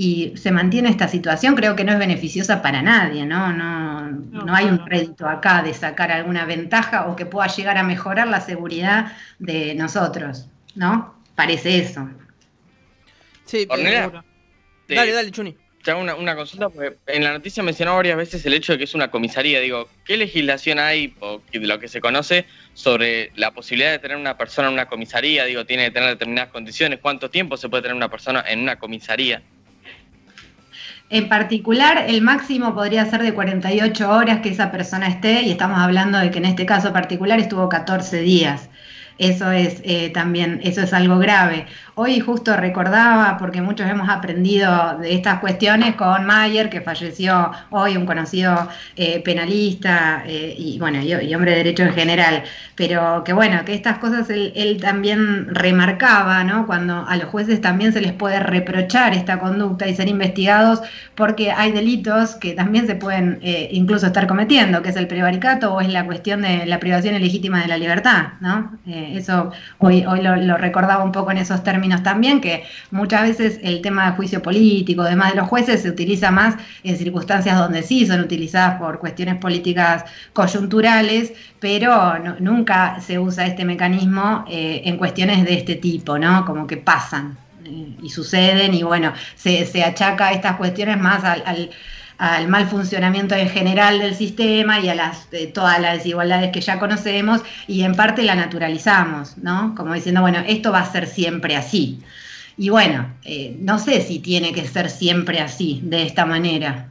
y 0.04 0.34
se 0.36 0.50
mantiene 0.52 0.90
esta 0.90 1.08
situación, 1.08 1.54
creo 1.54 1.76
que 1.76 1.84
no 1.84 1.92
es 1.92 2.00
beneficiosa 2.00 2.64
para 2.64 2.82
nadie, 2.82 3.24
¿no? 3.24 3.54
No, 3.54 4.02
no, 4.02 4.56
hay 4.56 4.66
un 4.66 4.80
crédito 4.80 5.30
acá 5.30 5.62
de 5.62 5.76
sacar 5.76 6.12
alguna 6.12 6.44
ventaja 6.46 7.06
o 7.06 7.16
que 7.16 7.28
pueda 7.28 7.48
llegar 7.50 7.78
a 7.78 7.84
mejorar 7.84 8.28
la 8.28 8.42
seguridad 8.42 9.12
de 9.38 9.76
nosotros, 9.76 10.48
¿no? 10.74 11.22
Parece 11.36 11.78
eso. 11.78 12.10
Sí, 13.46 13.68
pero... 13.70 14.24
dale, 14.88 15.12
dale, 15.12 15.30
Chuni. 15.30 15.56
Te 15.84 15.92
hago 15.92 16.02
una, 16.02 16.36
consulta, 16.36 16.70
porque 16.70 16.98
en 17.06 17.24
la 17.24 17.34
noticia 17.34 17.62
mencionó 17.62 17.96
varias 17.96 18.18
veces 18.18 18.44
el 18.48 18.56
hecho 18.56 18.72
de 18.72 18.80
que 18.80 18.86
es 18.86 18.96
una 18.96 19.12
comisaría. 19.12 19.60
Digo, 19.60 19.88
¿qué 20.04 20.18
legislación 20.18 20.80
hay, 20.80 21.14
o 21.20 21.44
de 21.52 21.60
lo 21.60 21.80
que 21.80 21.88
se 21.88 22.02
conoce, 22.02 22.48
sobre 22.74 23.32
la 23.36 23.52
posibilidad 23.52 23.92
de 23.92 24.00
tener 24.00 24.18
una 24.18 24.36
persona 24.36 24.68
en 24.68 24.74
una 24.74 24.88
comisaría? 24.88 25.46
Digo, 25.46 25.64
tiene 25.68 25.86
que 25.86 25.92
tener 25.92 26.10
determinadas 26.10 26.52
condiciones. 26.52 26.98
¿Cuánto 27.00 27.30
tiempo 27.30 27.56
se 27.56 27.70
puede 27.70 27.84
tener 27.84 27.96
una 27.96 28.10
persona 28.10 28.44
en 28.48 28.62
una 28.62 28.80
comisaría? 28.80 29.44
En 31.12 31.28
particular, 31.28 32.06
el 32.08 32.22
máximo 32.22 32.74
podría 32.74 33.06
ser 33.06 33.22
de 33.22 33.34
48 33.34 34.10
horas 34.10 34.40
que 34.40 34.48
esa 34.48 34.72
persona 34.72 35.08
esté, 35.10 35.42
y 35.42 35.52
estamos 35.52 35.78
hablando 35.78 36.18
de 36.18 36.32
que 36.32 36.38
en 36.38 36.46
este 36.46 36.66
caso 36.66 36.94
particular 36.94 37.38
estuvo 37.38 37.68
14 37.68 38.22
días. 38.22 38.70
Eso 39.18 39.52
es 39.52 39.82
eh, 39.84 40.10
también, 40.12 40.62
eso 40.64 40.82
es 40.82 40.94
algo 40.94 41.20
grave. 41.20 41.68
Hoy 41.96 42.22
justo 42.22 42.56
recordaba, 42.56 43.36
porque 43.38 43.62
muchos 43.62 43.90
hemos 43.90 44.08
aprendido 44.08 44.98
de 45.00 45.14
estas 45.14 45.40
cuestiones 45.40 45.96
con 45.96 46.26
Mayer, 46.26 46.70
que 46.70 46.80
falleció 46.80 47.52
hoy, 47.70 47.98
un 47.98 48.06
conocido 48.06 48.70
eh, 48.96 49.22
penalista 49.22 50.24
eh, 50.26 50.56
y 50.58 50.80
bueno, 50.80 51.02
y, 51.02 51.36
hombre 51.36 51.52
de 51.52 51.58
derecho 51.58 51.84
en 51.84 51.94
general, 51.94 52.44
pero 52.76 53.26
que 53.26 53.34
bueno, 53.34 53.66
que 53.66 53.74
estas 53.74 53.98
cosas 53.98 54.30
él, 54.30 54.78
también 54.82 55.54
remarcaba, 55.54 56.46
¿no? 56.46 56.66
Cuando 56.66 57.06
a 57.06 57.18
los 57.18 57.26
jueces 57.26 57.60
también 57.60 57.92
se 57.92 58.00
les 58.00 58.14
puede 58.14 58.40
reprochar 58.40 59.14
esta 59.14 59.40
conducta 59.40 59.86
y 59.86 59.94
ser 59.94 60.08
investigados 60.08 60.82
porque 61.16 61.52
hay 61.52 61.74
delitos 61.74 62.36
que 62.36 62.54
también 62.54 62.88
se 62.88 62.96
pueden 62.96 63.40
incluso 63.72 64.08
estar 64.08 64.28
cometiendo, 64.28 64.82
que 64.82 64.90
es 64.90 64.96
el 64.96 65.08
prevaricato 65.08 65.74
o 65.74 65.82
es 65.82 65.90
la 65.90 66.06
cuestión 66.06 66.42
de 66.42 66.66
la 66.66 66.80
privación 66.80 67.16
ilegítima 67.16 67.62
de 67.62 67.68
la 67.68 67.78
libertad, 67.78 68.30
¿no? 68.40 68.80
eso 68.88 69.52
hoy, 69.80 70.06
hoy 70.06 70.22
lo 70.22 70.58
recordaba 70.58 71.04
un 71.04 71.12
poco 71.12 71.32
en 71.32 71.38
esos 71.38 71.64
términos 71.64 71.81
también, 72.04 72.42
que 72.42 72.64
muchas 72.92 73.24
veces 73.24 73.60
el 73.64 73.82
tema 73.82 74.10
de 74.10 74.16
juicio 74.16 74.42
político, 74.42 75.02
además 75.02 75.32
de 75.32 75.42
los 75.42 75.48
jueces, 75.48 75.82
se 75.82 75.90
utiliza 75.90 76.32
más 76.32 76.56
en 76.84 76.98
circunstancias 76.98 77.58
donde 77.58 77.84
sí 77.84 78.06
son 78.06 78.22
utilizadas 78.22 78.80
por 78.80 79.00
cuestiones 79.00 79.38
políticas 79.38 80.06
coyunturales, 80.34 81.34
pero 81.60 82.18
nunca 82.40 83.00
se 83.02 83.20
usa 83.20 83.46
este 83.46 83.66
mecanismo 83.66 84.46
eh, 84.50 84.82
en 84.86 84.98
cuestiones 84.98 85.44
de 85.46 85.54
este 85.56 85.76
tipo, 85.76 86.18
¿no? 86.18 86.46
Como 86.46 86.68
que 86.68 86.78
pasan 86.78 87.38
y 88.02 88.10
suceden 88.10 88.74
y 88.74 88.84
bueno, 88.84 89.14
se, 89.36 89.84
achaca 89.84 90.32
estas 90.32 90.58
cuestiones 90.58 91.00
más 91.00 91.24
al 91.24 91.70
mal 92.48 92.68
funcionamiento 92.68 93.34
en 93.36 93.50
general 93.50 94.00
del 94.00 94.14
sistema 94.14 94.80
y 94.80 94.90
a 94.90 94.96
las, 94.96 95.28
todas 95.54 95.82
las 95.82 95.98
desigualdades 95.98 96.52
que 96.52 96.62
ya 96.62 96.78
conocemos 96.78 97.42
y 97.68 97.82
en 97.82 97.96
parte 97.96 98.22
la 98.22 98.36
naturalizamos, 98.36 99.38
¿no? 99.40 99.74
Como 99.76 99.94
diciendo, 99.94 100.22
bueno, 100.22 100.40
esto 100.48 100.72
va 100.72 100.82
a 100.82 100.92
ser 100.92 101.08
siempre 101.08 101.56
así. 101.56 102.00
Y 102.58 102.70
bueno, 102.70 103.12
eh, 103.24 103.58
no 103.60 103.80
sé 103.80 104.02
si 104.02 104.20
tiene 104.20 104.54
que 104.54 104.68
ser 104.68 104.92
siempre 104.92 105.40
así, 105.40 105.82
de 105.84 106.04
esta 106.04 106.28
manera. 106.28 106.91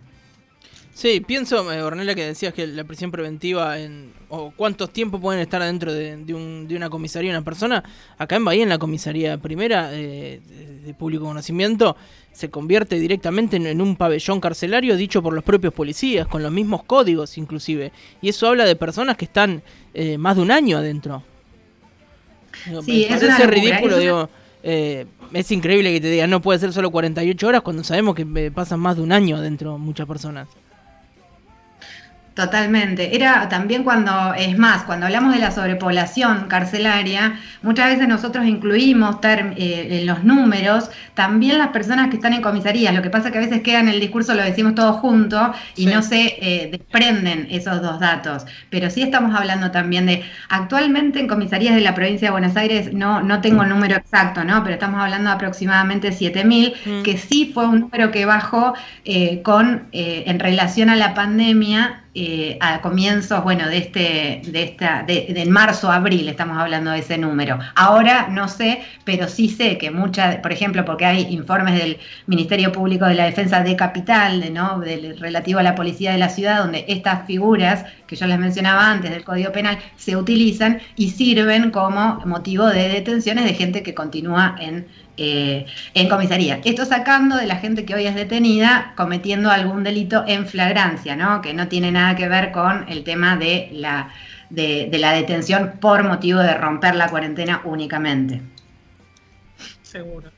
Sí, 1.00 1.20
pienso, 1.20 1.72
eh, 1.72 1.80
Ornella, 1.80 2.14
que 2.14 2.26
decías 2.26 2.52
que 2.52 2.66
la 2.66 2.84
prisión 2.84 3.10
preventiva, 3.10 3.78
en, 3.78 4.12
o 4.28 4.52
cuántos 4.54 4.92
tiempos 4.92 5.18
pueden 5.18 5.40
estar 5.40 5.62
adentro 5.62 5.94
de, 5.94 6.34
un, 6.34 6.68
de, 6.68 6.76
una 6.76 6.90
comisaría 6.90 7.30
una 7.30 7.40
persona. 7.40 7.82
Acá 8.18 8.36
en 8.36 8.44
Bahía, 8.44 8.64
en 8.64 8.68
la 8.68 8.76
comisaría 8.76 9.38
primera 9.38 9.88
de, 9.88 10.42
público 10.98 11.24
conocimiento, 11.24 11.96
se 12.32 12.50
convierte 12.50 12.98
directamente 12.98 13.56
en, 13.56 13.80
un 13.80 13.96
pabellón 13.96 14.42
carcelario 14.42 14.94
dicho 14.94 15.22
por 15.22 15.32
los 15.32 15.42
propios 15.42 15.72
policías, 15.72 16.26
con 16.26 16.42
los 16.42 16.52
mismos 16.52 16.82
códigos 16.82 17.38
inclusive. 17.38 17.92
Y 18.20 18.28
eso 18.28 18.48
habla 18.48 18.66
de 18.66 18.76
personas 18.76 19.16
que 19.16 19.24
están 19.24 19.62
eh, 19.94 20.18
más 20.18 20.36
de 20.36 20.42
un 20.42 20.50
año 20.50 20.76
adentro. 20.76 21.22
sí, 22.84 23.06
me 23.08 23.16
parece 23.16 23.46
ridículo, 23.46 23.96
digo. 23.96 24.28
Eh, 24.62 25.06
es 25.32 25.50
increíble 25.50 25.94
que 25.94 26.02
te 26.02 26.10
digan 26.10 26.28
no 26.28 26.42
puede 26.42 26.58
ser 26.58 26.74
solo 26.74 26.90
48 26.90 27.48
horas 27.48 27.62
cuando 27.62 27.84
sabemos 27.84 28.14
que 28.14 28.52
pasan 28.54 28.80
más 28.80 28.96
de 28.96 29.02
un 29.02 29.12
año 29.12 29.36
adentro 29.36 29.78
muchas 29.78 30.06
personas. 30.06 30.46
Totalmente. 32.34 33.16
Era 33.16 33.48
también 33.48 33.82
cuando, 33.82 34.34
es 34.34 34.56
más, 34.56 34.84
cuando 34.84 35.06
hablamos 35.06 35.34
de 35.34 35.40
la 35.40 35.50
sobrepoblación 35.50 36.46
carcelaria, 36.46 37.40
muchas 37.60 37.90
veces 37.90 38.06
nosotros 38.06 38.46
incluimos 38.46 39.16
eh, 39.24 39.88
en 39.90 40.06
los 40.06 40.22
números 40.22 40.90
también 41.14 41.58
las 41.58 41.68
personas 41.68 42.08
que 42.08 42.16
están 42.16 42.32
en 42.32 42.40
comisarías. 42.40 42.94
Lo 42.94 43.02
que 43.02 43.10
pasa 43.10 43.26
es 43.26 43.32
que 43.32 43.38
a 43.38 43.40
veces 43.42 43.62
queda 43.62 43.80
en 43.80 43.88
el 43.88 43.98
discurso, 43.98 44.34
lo 44.34 44.44
decimos 44.44 44.76
todos 44.76 44.96
juntos 44.98 45.50
y 45.76 45.86
no 45.86 46.02
se 46.02 46.36
eh, 46.40 46.68
desprenden 46.70 47.48
esos 47.50 47.82
dos 47.82 47.98
datos. 47.98 48.46
Pero 48.70 48.90
sí 48.90 49.02
estamos 49.02 49.34
hablando 49.34 49.72
también 49.72 50.06
de, 50.06 50.22
actualmente 50.48 51.18
en 51.18 51.26
comisarías 51.26 51.74
de 51.74 51.80
la 51.80 51.96
provincia 51.96 52.28
de 52.28 52.32
Buenos 52.32 52.56
Aires, 52.56 52.92
no, 52.92 53.22
no 53.22 53.40
tengo 53.40 53.64
el 53.64 53.68
número 53.68 53.96
exacto, 53.96 54.44
¿no? 54.44 54.62
Pero 54.62 54.74
estamos 54.74 55.00
hablando 55.00 55.30
de 55.30 55.34
aproximadamente 55.34 56.10
7.000, 56.10 56.74
mm. 57.00 57.02
que 57.02 57.18
sí 57.18 57.50
fue 57.52 57.66
un 57.66 57.80
número 57.80 58.12
que 58.12 58.24
bajó 58.24 58.74
eh, 59.04 59.42
con, 59.42 59.88
en 59.92 60.38
relación 60.38 60.90
a 60.90 60.96
la 60.96 61.12
pandemia 61.12 62.04
eh, 62.12 62.58
a 62.60 62.80
comienzos, 62.80 63.44
bueno, 63.44 63.68
de 63.68 63.78
este, 63.78 64.42
de 64.44 64.62
esta, 64.64 65.04
de, 65.04 65.46
marzo, 65.48 65.92
abril, 65.92 66.28
estamos 66.28 66.58
hablando 66.58 66.90
de 66.90 66.98
ese 66.98 67.16
número. 67.16 67.60
Ahora 67.76 68.26
no 68.28 68.48
sé, 68.48 68.82
pero 69.04 69.28
sí 69.28 69.48
sé 69.48 69.78
que 69.78 69.92
muchas, 69.92 70.36
por 70.38 70.50
ejemplo, 70.50 70.84
porque 70.84 71.06
hay 71.06 71.26
informes 71.30 71.78
del 71.78 71.98
Ministerio 72.26 72.72
Público 72.72 73.04
de 73.04 73.14
la 73.14 73.26
Defensa 73.26 73.62
de 73.62 73.76
Capital, 73.76 74.40
de, 74.40 74.50
¿no? 74.50 74.80
Relativo 74.80 75.60
a 75.60 75.62
la 75.62 75.76
policía 75.76 76.10
de 76.10 76.18
la 76.18 76.30
ciudad, 76.30 76.62
donde 76.62 76.84
estas 76.88 77.26
figuras 77.26 77.84
que 78.08 78.16
yo 78.16 78.26
les 78.26 78.40
mencionaba 78.40 78.90
antes 78.90 79.12
del 79.12 79.22
Código 79.22 79.52
Penal 79.52 79.78
se 79.96 80.16
utilizan 80.16 80.80
y 80.96 81.10
sirven 81.10 81.70
como 81.70 82.20
motivo 82.26 82.66
de 82.66 82.88
detenciones 82.88 83.44
de 83.44 83.54
gente 83.54 83.84
que 83.84 83.94
continúa 83.94 84.56
en 84.58 84.88
eh, 85.22 85.66
en 85.92 86.08
comisaría. 86.08 86.62
Esto 86.64 86.86
sacando 86.86 87.36
de 87.36 87.44
la 87.44 87.56
gente 87.56 87.84
que 87.84 87.94
hoy 87.94 88.06
es 88.06 88.14
detenida 88.14 88.94
cometiendo 88.96 89.50
algún 89.50 89.84
delito 89.84 90.24
en 90.26 90.46
flagrancia, 90.46 91.14
¿no? 91.14 91.42
que 91.42 91.52
no 91.52 91.68
tiene 91.68 91.92
nada 91.92 92.16
que 92.16 92.26
ver 92.26 92.52
con 92.52 92.88
el 92.88 93.04
tema 93.04 93.36
de 93.36 93.68
la 93.70 94.14
de, 94.48 94.88
la 94.98 95.12
detención 95.12 95.74
por 95.78 96.04
motivo 96.04 96.40
de 96.40 96.54
romper 96.54 96.94
la 96.94 97.10
cuarentena 97.10 97.60
únicamente. 97.64 98.40
Seguro. 99.82 100.30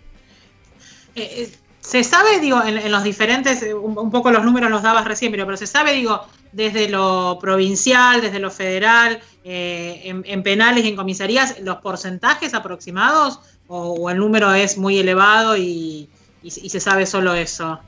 Eh, 1.14 1.30
eh, 1.44 1.52
se 1.78 2.02
sabe, 2.02 2.40
digo, 2.40 2.60
en, 2.64 2.90
los 2.90 3.04
diferentes, 3.04 3.64
un, 3.72 4.10
poco 4.10 4.32
los 4.32 4.44
números 4.44 4.68
los 4.68 4.82
dabas 4.82 5.04
recién, 5.04 5.30
pero, 5.30 5.46
pero 5.46 5.56
se 5.56 5.68
sabe, 5.68 5.92
digo, 5.92 6.26
desde 6.50 6.88
lo 6.88 7.38
provincial, 7.40 8.20
desde 8.20 8.40
lo 8.40 8.50
federal, 8.50 9.20
en, 9.44 10.42
penales 10.42 10.84
y 10.84 10.88
en 10.88 10.96
comisarías, 10.96 11.60
los 11.60 11.76
porcentajes 11.76 12.52
aproximados 12.54 13.38
o, 13.68 14.10
el 14.10 14.18
número 14.18 14.52
es 14.54 14.78
muy 14.78 14.98
elevado 14.98 15.56
y 15.56 16.08
se 16.48 16.80
sabe 16.80 17.06
solo 17.06 17.34
eso. 17.34 17.80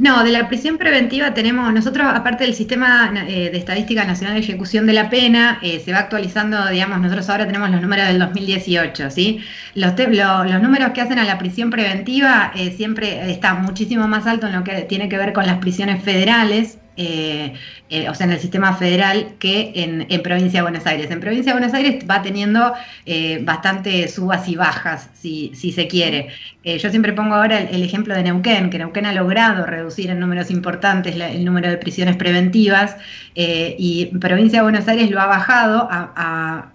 No, 0.00 0.24
de 0.24 0.30
la 0.30 0.48
prisión 0.48 0.78
preventiva 0.78 1.34
tenemos, 1.34 1.70
nosotros 1.74 2.06
aparte 2.08 2.44
del 2.44 2.54
sistema 2.54 3.12
eh, 3.28 3.50
de 3.50 3.58
estadística 3.58 4.02
nacional 4.04 4.34
de 4.34 4.40
ejecución 4.40 4.86
de 4.86 4.94
la 4.94 5.10
pena, 5.10 5.58
eh, 5.62 5.78
se 5.84 5.92
va 5.92 5.98
actualizando, 5.98 6.68
digamos, 6.68 7.00
nosotros 7.00 7.28
ahora 7.28 7.46
tenemos 7.46 7.70
los 7.70 7.82
números 7.82 8.06
del 8.06 8.18
2018, 8.18 9.10
¿sí? 9.10 9.40
Los, 9.74 9.92
los 9.98 10.62
números 10.62 10.92
que 10.92 11.02
hacen 11.02 11.18
a 11.18 11.24
la 11.24 11.36
prisión 11.36 11.68
preventiva 11.68 12.50
eh, 12.56 12.72
siempre 12.74 13.30
están 13.30 13.62
muchísimo 13.62 14.08
más 14.08 14.26
alto 14.26 14.46
en 14.46 14.54
lo 14.54 14.64
que 14.64 14.82
tiene 14.82 15.10
que 15.10 15.18
ver 15.18 15.34
con 15.34 15.46
las 15.46 15.58
prisiones 15.58 16.02
federales, 16.02 16.78
eh, 16.96 17.54
eh, 17.88 18.08
o 18.08 18.14
sea, 18.14 18.26
en 18.26 18.32
el 18.32 18.38
sistema 18.40 18.74
federal 18.74 19.34
que 19.38 19.72
en, 19.74 20.22
provincia 20.22 20.58
de 20.58 20.62
Buenos 20.62 20.86
Aires. 20.86 21.10
En 21.10 21.20
provincia 21.20 21.52
de 21.52 21.58
Buenos 21.58 21.74
Aires 21.74 22.04
va 22.08 22.20
teniendo 22.20 22.74
eh, 23.06 23.40
bastante 23.42 24.06
subas 24.08 24.48
y 24.48 24.56
bajas, 24.56 25.08
si, 25.14 25.52
se 25.54 25.88
quiere. 25.88 26.28
yo 26.64 26.90
siempre 26.90 27.12
pongo 27.12 27.34
ahora 27.34 27.58
el, 27.58 27.82
ejemplo 27.82 28.14
de 28.14 28.22
Neuquén, 28.22 28.70
que 28.70 28.78
Neuquén 28.78 29.06
ha 29.06 29.12
logrado 29.12 29.66
reducir 29.66 30.10
en 30.10 30.20
números 30.20 30.50
importantes 30.50 31.16
el 31.16 31.44
número 31.44 31.70
de 31.70 31.78
prisiones 31.78 32.16
preventivas 32.16 32.96
y 33.34 34.06
provincia 34.20 34.58
de 34.58 34.62
Buenos 34.62 34.86
Aires 34.88 35.10
lo 35.10 35.20
ha 35.20 35.26
bajado, 35.26 35.88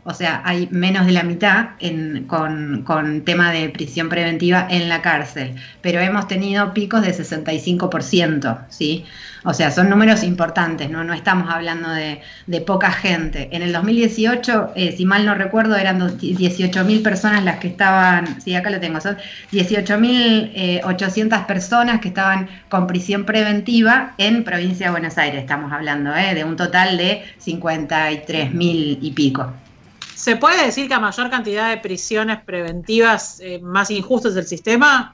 o 0.03 0.13
sea, 0.13 0.41
hay 0.43 0.67
menos 0.72 1.05
de 1.05 1.12
la 1.12 1.24
mitad 1.24 1.69
con, 2.27 2.84
con 2.84 3.24
tema 3.24 3.51
de 3.51 3.69
prisión 3.69 4.10
preventiva 4.10 4.67
en 4.69 4.89
la 4.89 5.01
cárcel, 5.01 5.55
pero 5.81 6.00
hemos 6.00 6.27
tenido 6.27 6.74
picos 6.74 7.01
de 7.01 7.13
65%, 7.13 8.65
¿sí? 8.69 9.05
O 9.48 9.54
sea, 9.54 9.70
son 9.70 9.92
números 9.92 10.24
importantes, 10.24 10.90
no, 10.90 11.04
no 11.04 11.14
estamos 11.14 11.54
hablando 11.54 11.90
de, 11.92 12.20
poca 12.66 12.92
gente. 12.92 13.48
En 13.52 13.62
el 13.62 13.72
2018, 13.72 14.72
eh, 14.75 14.96
si 14.98 15.06
mal 15.06 15.24
no 15.24 15.36
recuerdo, 15.36 15.75
eran 15.75 16.00
18.000 16.00 17.04
personas 17.04 17.44
las 17.44 17.60
que 17.60 17.68
estaban, 17.68 18.42
sí, 18.42 18.56
acá 18.56 18.72
lo 18.72 18.80
tengo, 18.80 19.00
son 19.00 19.18
18.800 19.52 20.54
eh, 20.56 21.44
personas 21.48 22.02
que 22.02 22.08
estaban 22.08 22.50
con 22.70 22.88
prisión 22.88 23.24
preventiva 23.24 24.16
en 24.18 24.44
provincia 24.44 24.88
de 24.88 24.92
Buenos 24.92 25.16
Aires, 25.20 25.42
estamos 25.42 25.72
hablando, 25.72 26.16
eh, 26.16 26.34
de 26.34 26.44
un 26.44 26.56
total 26.56 26.98
de 26.98 27.24
53.000 27.46 28.98
y 29.00 29.12
pico. 29.12 29.54
¿Se 30.16 30.38
puede 30.38 30.66
decir 30.66 30.88
que 30.88 30.96
a 30.96 31.00
mayor 31.00 31.30
cantidad 31.30 31.70
de 31.70 31.78
prisiones 31.78 32.40
preventivas, 32.44 33.40
más 33.62 33.92
injusto 33.92 34.30
es 34.30 34.36
el 34.38 34.48
sistema? 34.48 35.14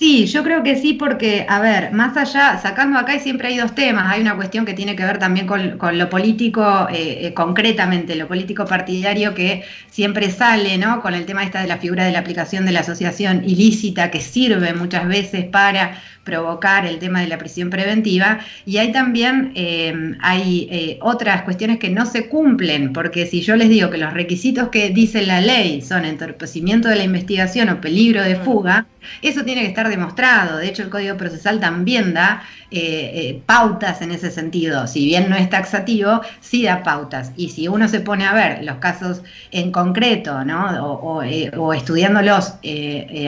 Sí, 0.00 0.24
yo 0.28 0.42
creo 0.42 0.62
que 0.62 0.76
sí, 0.76 0.94
porque, 0.94 1.44
a 1.46 1.60
ver, 1.60 1.92
más 1.92 2.16
allá, 2.16 2.58
sacando 2.58 2.98
acá 2.98 3.18
siempre 3.18 3.48
hay 3.48 3.58
dos 3.58 3.74
temas. 3.74 4.10
Hay 4.10 4.22
una 4.22 4.34
cuestión 4.34 4.64
que 4.64 4.72
tiene 4.72 4.96
que 4.96 5.04
ver 5.04 5.18
también 5.18 5.46
con, 5.46 5.98
lo 5.98 6.08
político, 6.08 6.88
eh, 6.90 7.26
eh, 7.26 7.34
concretamente, 7.34 8.16
lo 8.16 8.26
político 8.26 8.64
partidario 8.64 9.34
que 9.34 9.62
siempre 9.90 10.30
sale, 10.30 10.78
¿no? 10.78 11.02
Con 11.02 11.12
el 11.12 11.26
tema 11.26 11.44
esta 11.44 11.60
de 11.60 11.66
la 11.66 11.76
figura 11.76 12.06
de 12.06 12.12
la 12.12 12.20
aplicación 12.20 12.64
de 12.64 12.72
la 12.72 12.80
asociación 12.80 13.44
ilícita 13.44 14.10
que 14.10 14.22
sirve 14.22 14.72
muchas 14.72 15.06
veces 15.06 15.44
para 15.44 16.00
provocar 16.30 16.86
el 16.86 17.00
tema 17.00 17.20
de 17.20 17.26
la 17.26 17.38
prisión 17.38 17.70
preventiva 17.70 18.38
y 18.64 18.76
hay 18.76 18.92
también 18.92 19.50
eh, 19.56 20.14
hay 20.20 20.68
eh, 20.70 20.98
otras 21.02 21.42
cuestiones 21.42 21.78
que 21.78 21.90
no 21.90 22.06
se 22.06 22.28
cumplen, 22.28 22.92
porque 22.92 23.26
si 23.26 23.42
yo 23.42 23.56
les 23.56 23.68
digo 23.68 23.90
que 23.90 23.98
los 23.98 24.14
requisitos 24.14 24.68
que 24.68 24.90
dice 24.90 25.26
la 25.26 25.40
ley 25.40 25.82
son 25.82 26.04
entorpecimiento 26.04 26.88
de 26.88 26.96
la 26.96 27.04
investigación 27.04 27.68
o 27.68 27.80
peligro 27.80 28.22
de 28.22 28.36
fuga, 28.36 28.86
eso 29.22 29.42
tiene 29.44 29.62
que 29.62 29.68
estar 29.68 29.88
demostrado. 29.88 30.58
De 30.58 30.68
hecho, 30.68 30.82
el 30.82 30.90
Código 30.90 31.16
Procesal 31.16 31.58
también 31.58 32.14
da 32.14 32.42
eh, 32.70 33.42
pautas 33.46 34.02
en 34.02 34.12
ese 34.12 34.30
sentido. 34.30 34.86
Si 34.86 35.04
bien 35.04 35.28
no 35.28 35.36
es 35.36 35.50
taxativo, 35.50 36.20
sí 36.40 36.64
da 36.64 36.82
pautas. 36.82 37.32
Y 37.36 37.50
si 37.50 37.68
uno 37.68 37.88
se 37.88 38.00
pone 38.00 38.26
a 38.26 38.32
ver 38.32 38.64
los 38.64 38.76
casos 38.76 39.22
en 39.50 39.72
concreto, 39.72 40.44
¿no? 40.44 40.84
o, 40.84 41.22
o 41.56 41.72
estudiándolos 41.72 42.54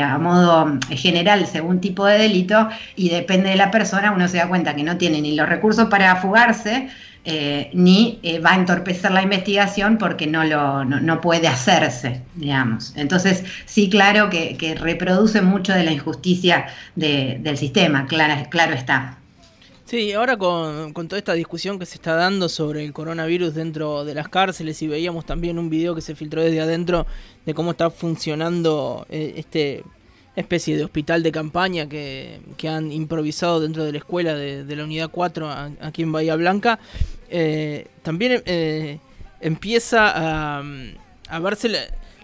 a 0.03 0.19
modo 0.19 0.79
general 0.91 1.47
según 1.47 1.81
tipo 1.81 2.07
de 2.07 2.19
delito, 2.19 2.69
y 2.97 3.09
depende 3.09 3.51
de 3.51 3.57
la 3.57 3.71
persona, 3.71 4.13
uno 4.13 4.29
se 4.29 4.39
da 4.39 4.49
cuenta 4.49 4.75
que 4.75 4.83
no 4.83 4.97
tiene 4.97 5.21
ni 5.21 5.35
los 5.35 5.49
recursos 5.49 5.89
para 5.89 6.17
fugarse, 6.17 6.89
eh, 7.25 7.71
ni 7.73 8.19
eh, 8.25 8.41
va 8.41 8.53
a 8.53 8.57
entorpecer 8.57 9.13
la 9.13 9.23
investigación 9.23 9.97
porque 9.97 10.27
no, 10.27 10.43
lo, 10.43 10.85
no, 10.85 11.21
puede 11.21 11.47
hacerse, 11.47 12.21
digamos. 12.35 12.95
Entonces, 12.97 13.45
sí, 13.65 13.89
claro 13.89 14.29
que, 14.29 14.77
reproduce 14.79 15.41
mucho 15.41 15.73
de 15.73 15.85
la 15.85 15.93
injusticia 15.93 16.67
del 16.97 17.57
sistema, 17.57 18.07
claro 18.09 18.75
está. 18.75 19.22
Sí, 19.93 20.11
ahora 20.15 20.39
con, 20.39 20.95
toda 20.95 21.19
esta 21.19 21.35
discusión 21.35 21.79
que 21.79 21.85
se 21.85 21.97
está 21.97 22.15
dando 22.15 22.49
sobre 22.49 22.83
el 22.83 22.95
coronavirus 22.95 23.53
dentro 23.53 24.07
de 24.07 24.15
las 24.15 24.27
cárceles 24.31 24.81
y 24.81 24.89
veíamos 24.89 25.27
también 25.27 25.59
un 25.59 25.69
video 25.69 25.95
que 25.95 26.01
se 26.01 26.15
filtró 26.15 26.41
desde 26.41 26.63
adentro 26.63 27.07
de 27.45 27.53
cómo 27.53 27.73
está 27.73 27.91
funcionando 27.91 29.07
eh, 29.11 29.35
este 29.37 29.85
especie 30.35 30.79
de 30.79 30.85
hospital 30.85 31.23
de 31.23 31.31
campaña 31.31 31.91
que, 31.91 32.41
han 32.67 32.91
improvisado 32.91 33.61
dentro 33.61 33.85
de 33.85 33.93
la 33.93 33.99
escuela 33.99 34.35
de, 34.35 34.75
la 34.75 34.85
unidad 34.85 35.11
4 35.11 35.51
aquí 35.83 36.05
en 36.05 36.13
Bahía 36.13 36.37
Blanca, 36.37 36.79
eh, 37.29 37.89
también 38.03 38.43
eh, 38.47 38.99
empieza 39.43 40.11
a, 40.59 40.63
a 41.29 41.39
verse 41.41 41.69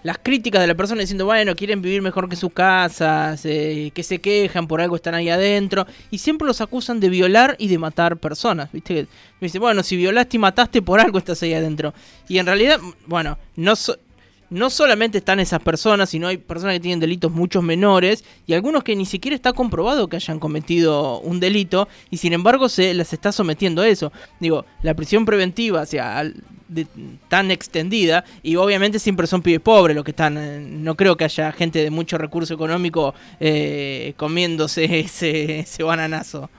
las 0.02 0.19
críticas 0.19 0.61
de 0.61 0.67
la 0.67 0.75
persona 0.75 1.00
diciendo, 1.00 1.25
bueno, 1.25 1.55
quieren 1.55 1.83
vivir 1.83 2.02
mejor 2.02 2.28
que 2.28 2.37
sus 2.37 2.52
casas, 2.52 3.45
eh, 3.45 3.90
que 3.95 4.02
se 4.02 4.21
quejan, 4.21 4.67
por 4.67 4.81
algo 4.81 4.97
están 4.97 5.14
ahí 5.14 5.28
adentro, 5.28 5.87
y 6.11 6.19
siempre 6.19 6.47
los 6.47 6.61
acusan 6.61 7.00
de 7.00 7.09
violar 7.09 7.57
y 7.59 7.69
de 7.69 7.78
matar 7.78 8.17
personas, 8.17 8.71
¿viste? 8.73 9.07
Me 9.40 9.47
dice, 9.47 9.59
bueno, 9.59 9.83
si 9.83 9.97
violaste 9.97 10.37
y 10.37 10.40
mataste, 10.40 10.83
por 10.83 11.00
algo 11.00 11.19
estás 11.19 11.43
ahí 11.43 11.55
adentro. 11.55 11.95
Y 12.28 12.38
en 12.38 12.47
realidad, 12.47 12.81
bueno, 13.07 13.38
no, 13.57 13.75
no 14.50 14.71
solamente 14.71 15.19
están 15.19 15.40
esas 15.40 15.62
personas, 15.62 16.11
sino 16.11 16.26
hay 16.26 16.38
personas 16.38 16.75
que 16.75 16.81
tienen 16.81 17.00
delitos 17.00 17.31
muchos 17.31 17.62
menores 17.62 18.25
y 18.47 18.55
algunos 18.55 18.83
que 18.83 18.97
ni 18.97 19.05
siquiera 19.05 19.35
está 19.35 19.52
comprobado 19.52 20.09
que 20.09 20.17
hayan 20.17 20.38
cometido 20.38 21.21
un 21.21 21.40
delito 21.40 21.88
y 22.11 22.17
sin 22.17 22.33
embargo 22.33 22.69
se 22.69 22.95
las 22.95 23.12
está 23.12 23.33
sometiendo 23.33 23.83
a 23.83 23.88
eso. 23.88 24.12
Digo, 24.40 24.64
la 24.83 24.95
prisión 24.95 25.25
preventiva, 25.25 25.83
o 25.83 25.87
sea, 25.87 26.23
tan 27.28 27.50
extendida 27.50 28.25
y 28.42 28.56
obviamente 28.56 28.98
siempre 28.98 29.26
son 29.26 29.42
pibes 29.42 29.60
pobres 29.60 29.94
los 29.94 30.04
que 30.04 30.10
están, 30.10 30.37
eh, 30.38 30.60
no 30.60 30.94
creo 30.94 31.16
que 31.16 31.25
haya 31.25 31.52
gente 31.52 31.82
de 31.82 31.90
mucho 31.90 32.18
recurso 32.18 32.54
económico 32.54 33.14
eh, 33.40 34.14
comiéndose 34.16 34.84
ese, 35.00 35.60
ese 35.60 35.82
bananazo. 35.82 36.50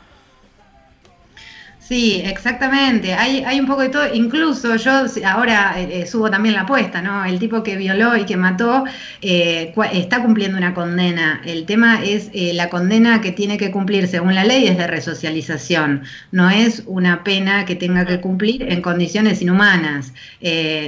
Sí, 1.89 2.21
exactamente. 2.23 3.15
Hay, 3.15 3.43
hay 3.43 3.59
un 3.59 3.65
poco 3.65 3.81
de 3.81 3.89
todo. 3.89 4.13
Incluso 4.13 4.75
yo 4.75 5.05
ahora 5.25 5.73
eh, 5.75 6.01
eh, 6.01 6.05
subo 6.05 6.29
también 6.29 6.53
la 6.53 6.61
apuesta, 6.61 7.01
¿no? 7.01 7.25
El 7.25 7.39
tipo 7.39 7.63
que 7.63 7.77
violó 7.77 8.15
y 8.15 8.25
que 8.25 8.37
mató 8.37 8.83
eh, 9.23 9.73
está 9.91 10.21
cumpliendo 10.21 10.59
una 10.59 10.75
condena. 10.75 11.41
El 11.43 11.65
tema 11.65 12.03
es 12.03 12.29
la 12.53 12.69
condena 12.69 13.21
que 13.21 13.31
tiene 13.31 13.57
que 13.57 13.71
cumplir 13.71 14.07
según 14.07 14.35
la 14.35 14.43
ley 14.43 14.67
es 14.67 14.77
de 14.77 14.85
resocialización. 14.85 16.03
No 16.31 16.51
es 16.51 16.83
una 16.85 17.23
pena 17.23 17.65
que 17.65 17.75
tenga 17.75 18.05
que 18.05 18.21
cumplir 18.21 18.71
en 18.71 18.83
condiciones 18.83 19.41
inhumanas. 19.41 20.13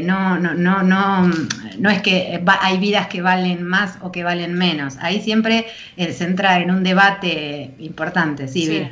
no, 0.04 0.38
no, 0.38 0.54
no, 0.54 0.84
no, 0.84 1.32
no 1.80 1.90
es 1.90 2.02
que 2.04 2.44
hay 2.62 2.78
vidas 2.78 3.08
que 3.08 3.24
valen 3.24 3.64
más 3.64 3.98
o 4.02 4.12
que 4.12 4.24
valen 4.24 4.54
menos. 4.54 4.98
Ahí 5.00 5.20
siempre 5.20 5.66
se 5.98 6.24
entra 6.24 6.60
en 6.60 6.70
un 6.70 6.84
debate 6.84 7.72
importante. 7.80 8.48
Sí, 8.48 8.68
sí. 8.68 8.88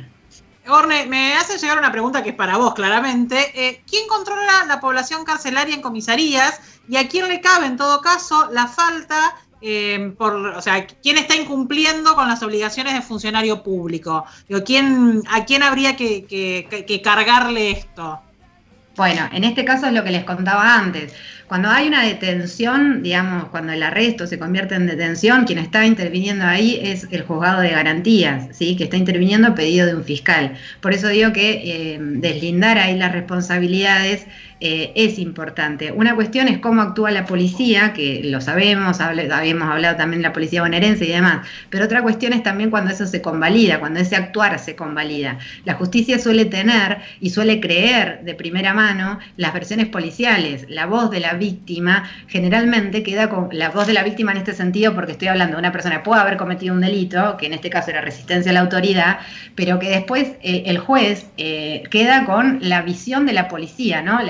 Orne, 0.68 1.06
me 1.06 1.34
hace 1.34 1.58
llegar 1.58 1.78
una 1.78 1.90
pregunta 1.90 2.22
que 2.22 2.30
es 2.30 2.34
para 2.34 2.56
vos, 2.56 2.74
claramente. 2.74 3.50
Eh, 3.54 3.82
¿Quién 3.88 4.06
controla 4.08 4.64
la 4.66 4.80
población 4.80 5.24
carcelaria 5.24 5.74
en 5.74 5.82
comisarías 5.82 6.60
y 6.88 6.96
a 6.96 7.08
quién 7.08 7.28
le 7.28 7.40
cabe, 7.40 7.66
en 7.66 7.76
todo 7.76 8.00
caso, 8.00 8.48
la 8.50 8.66
falta 8.66 9.36
eh, 9.62 10.14
por, 10.16 10.34
o 10.34 10.62
sea, 10.62 10.86
quién 10.86 11.18
está 11.18 11.36
incumpliendo 11.36 12.14
con 12.14 12.28
las 12.28 12.42
obligaciones 12.42 12.94
de 12.94 13.02
funcionario 13.02 13.62
público. 13.62 14.24
Digo, 14.48 14.62
¿quién, 14.64 15.22
¿A 15.28 15.44
quién 15.44 15.62
habría 15.62 15.96
que, 15.96 17.00
cargarle 17.04 17.70
esto? 17.70 18.20
Bueno, 19.00 19.30
en 19.32 19.44
este 19.44 19.64
caso 19.64 19.86
es 19.86 19.94
lo 19.94 20.04
que 20.04 20.10
les 20.10 20.24
contaba 20.24 20.76
antes. 20.76 21.14
Cuando 21.46 21.70
hay 21.70 21.88
una 21.88 22.04
detención, 22.04 23.02
digamos, 23.02 23.46
cuando 23.46 23.72
el 23.72 23.82
arresto 23.82 24.26
se 24.26 24.38
convierte 24.38 24.74
en 24.74 24.86
detención, 24.86 25.46
quien 25.46 25.58
está 25.58 25.86
interviniendo 25.86 26.44
ahí 26.44 26.78
es 26.82 27.08
el 27.10 27.22
juzgado 27.22 27.62
de 27.62 27.70
garantías, 27.70 28.54
¿sí? 28.54 28.76
que 28.76 28.84
está 28.84 28.98
interviniendo 28.98 29.48
a 29.48 29.54
pedido 29.54 29.86
de 29.86 29.94
un 29.94 30.04
fiscal. 30.04 30.52
Por 30.82 30.92
eso 30.92 31.08
digo 31.08 31.32
que 31.32 31.62
eh, 31.94 31.98
deslindar 31.98 32.76
ahí 32.76 32.94
las 32.94 33.12
responsabilidades 33.12 34.26
eh, 34.60 34.92
es 34.94 35.18
importante. 35.18 35.90
Una 35.90 36.14
cuestión 36.14 36.46
es 36.48 36.58
cómo 36.58 36.82
actúa 36.82 37.10
la 37.10 37.24
policía, 37.24 37.92
que 37.94 38.20
lo 38.24 38.40
sabemos, 38.40 39.00
habíamos 39.00 39.68
hablado 39.70 39.96
también 39.96 40.20
de 40.20 40.28
la 40.28 40.34
policía 40.34 40.62
bonaerense 40.62 41.06
y 41.06 41.08
demás, 41.08 41.46
pero 41.70 41.86
otra 41.86 42.02
cuestión 42.02 42.34
es 42.34 42.42
también 42.42 42.68
cuando 42.70 42.90
eso 42.90 43.06
se 43.06 43.22
convalida, 43.22 43.80
cuando 43.80 44.00
ese 44.00 44.16
actuar 44.16 44.58
se 44.58 44.76
convalida. 44.76 45.38
La 45.64 45.74
justicia 45.74 46.18
suele 46.18 46.44
tener 46.44 46.98
y 47.20 47.30
suele 47.30 47.60
creer 47.60 48.20
de 48.22 48.34
primera 48.34 48.74
mano 48.74 49.18
las 49.36 49.54
versiones 49.54 49.86
policiales. 49.86 50.66
La 50.68 50.86
voz 50.86 51.10
de 51.10 51.20
la 51.20 51.34
víctima 51.34 52.10
generalmente 52.28 53.02
queda 53.02 53.28
con 53.30 53.48
la 53.52 53.70
voz 53.70 53.86
de 53.86 53.94
la 53.94 54.02
víctima 54.02 54.32
en 54.32 54.38
este 54.38 54.52
sentido, 54.52 54.94
porque 54.94 55.12
estoy 55.12 55.28
hablando 55.28 55.56
de 55.56 55.60
una 55.60 55.72
persona 55.72 55.96
que 55.96 56.04
puede 56.04 56.20
haber 56.20 56.36
cometido 56.36 56.74
un 56.74 56.80
delito, 56.80 57.36
que 57.38 57.46
en 57.46 57.54
este 57.54 57.70
caso 57.70 57.90
era 57.90 58.00
resistencia 58.00 58.50
a 58.50 58.54
la 58.54 58.60
autoridad, 58.60 59.20
pero 59.54 59.78
que 59.78 59.88
después 59.88 60.32
eh, 60.42 60.64
el 60.66 60.78
juez 60.78 61.26
eh, 61.38 61.82
queda 61.90 62.24
con 62.26 62.58
la 62.60 62.82
visión 62.82 63.24
de 63.24 63.32
la 63.32 63.48
policía, 63.48 64.02
¿no? 64.02 64.20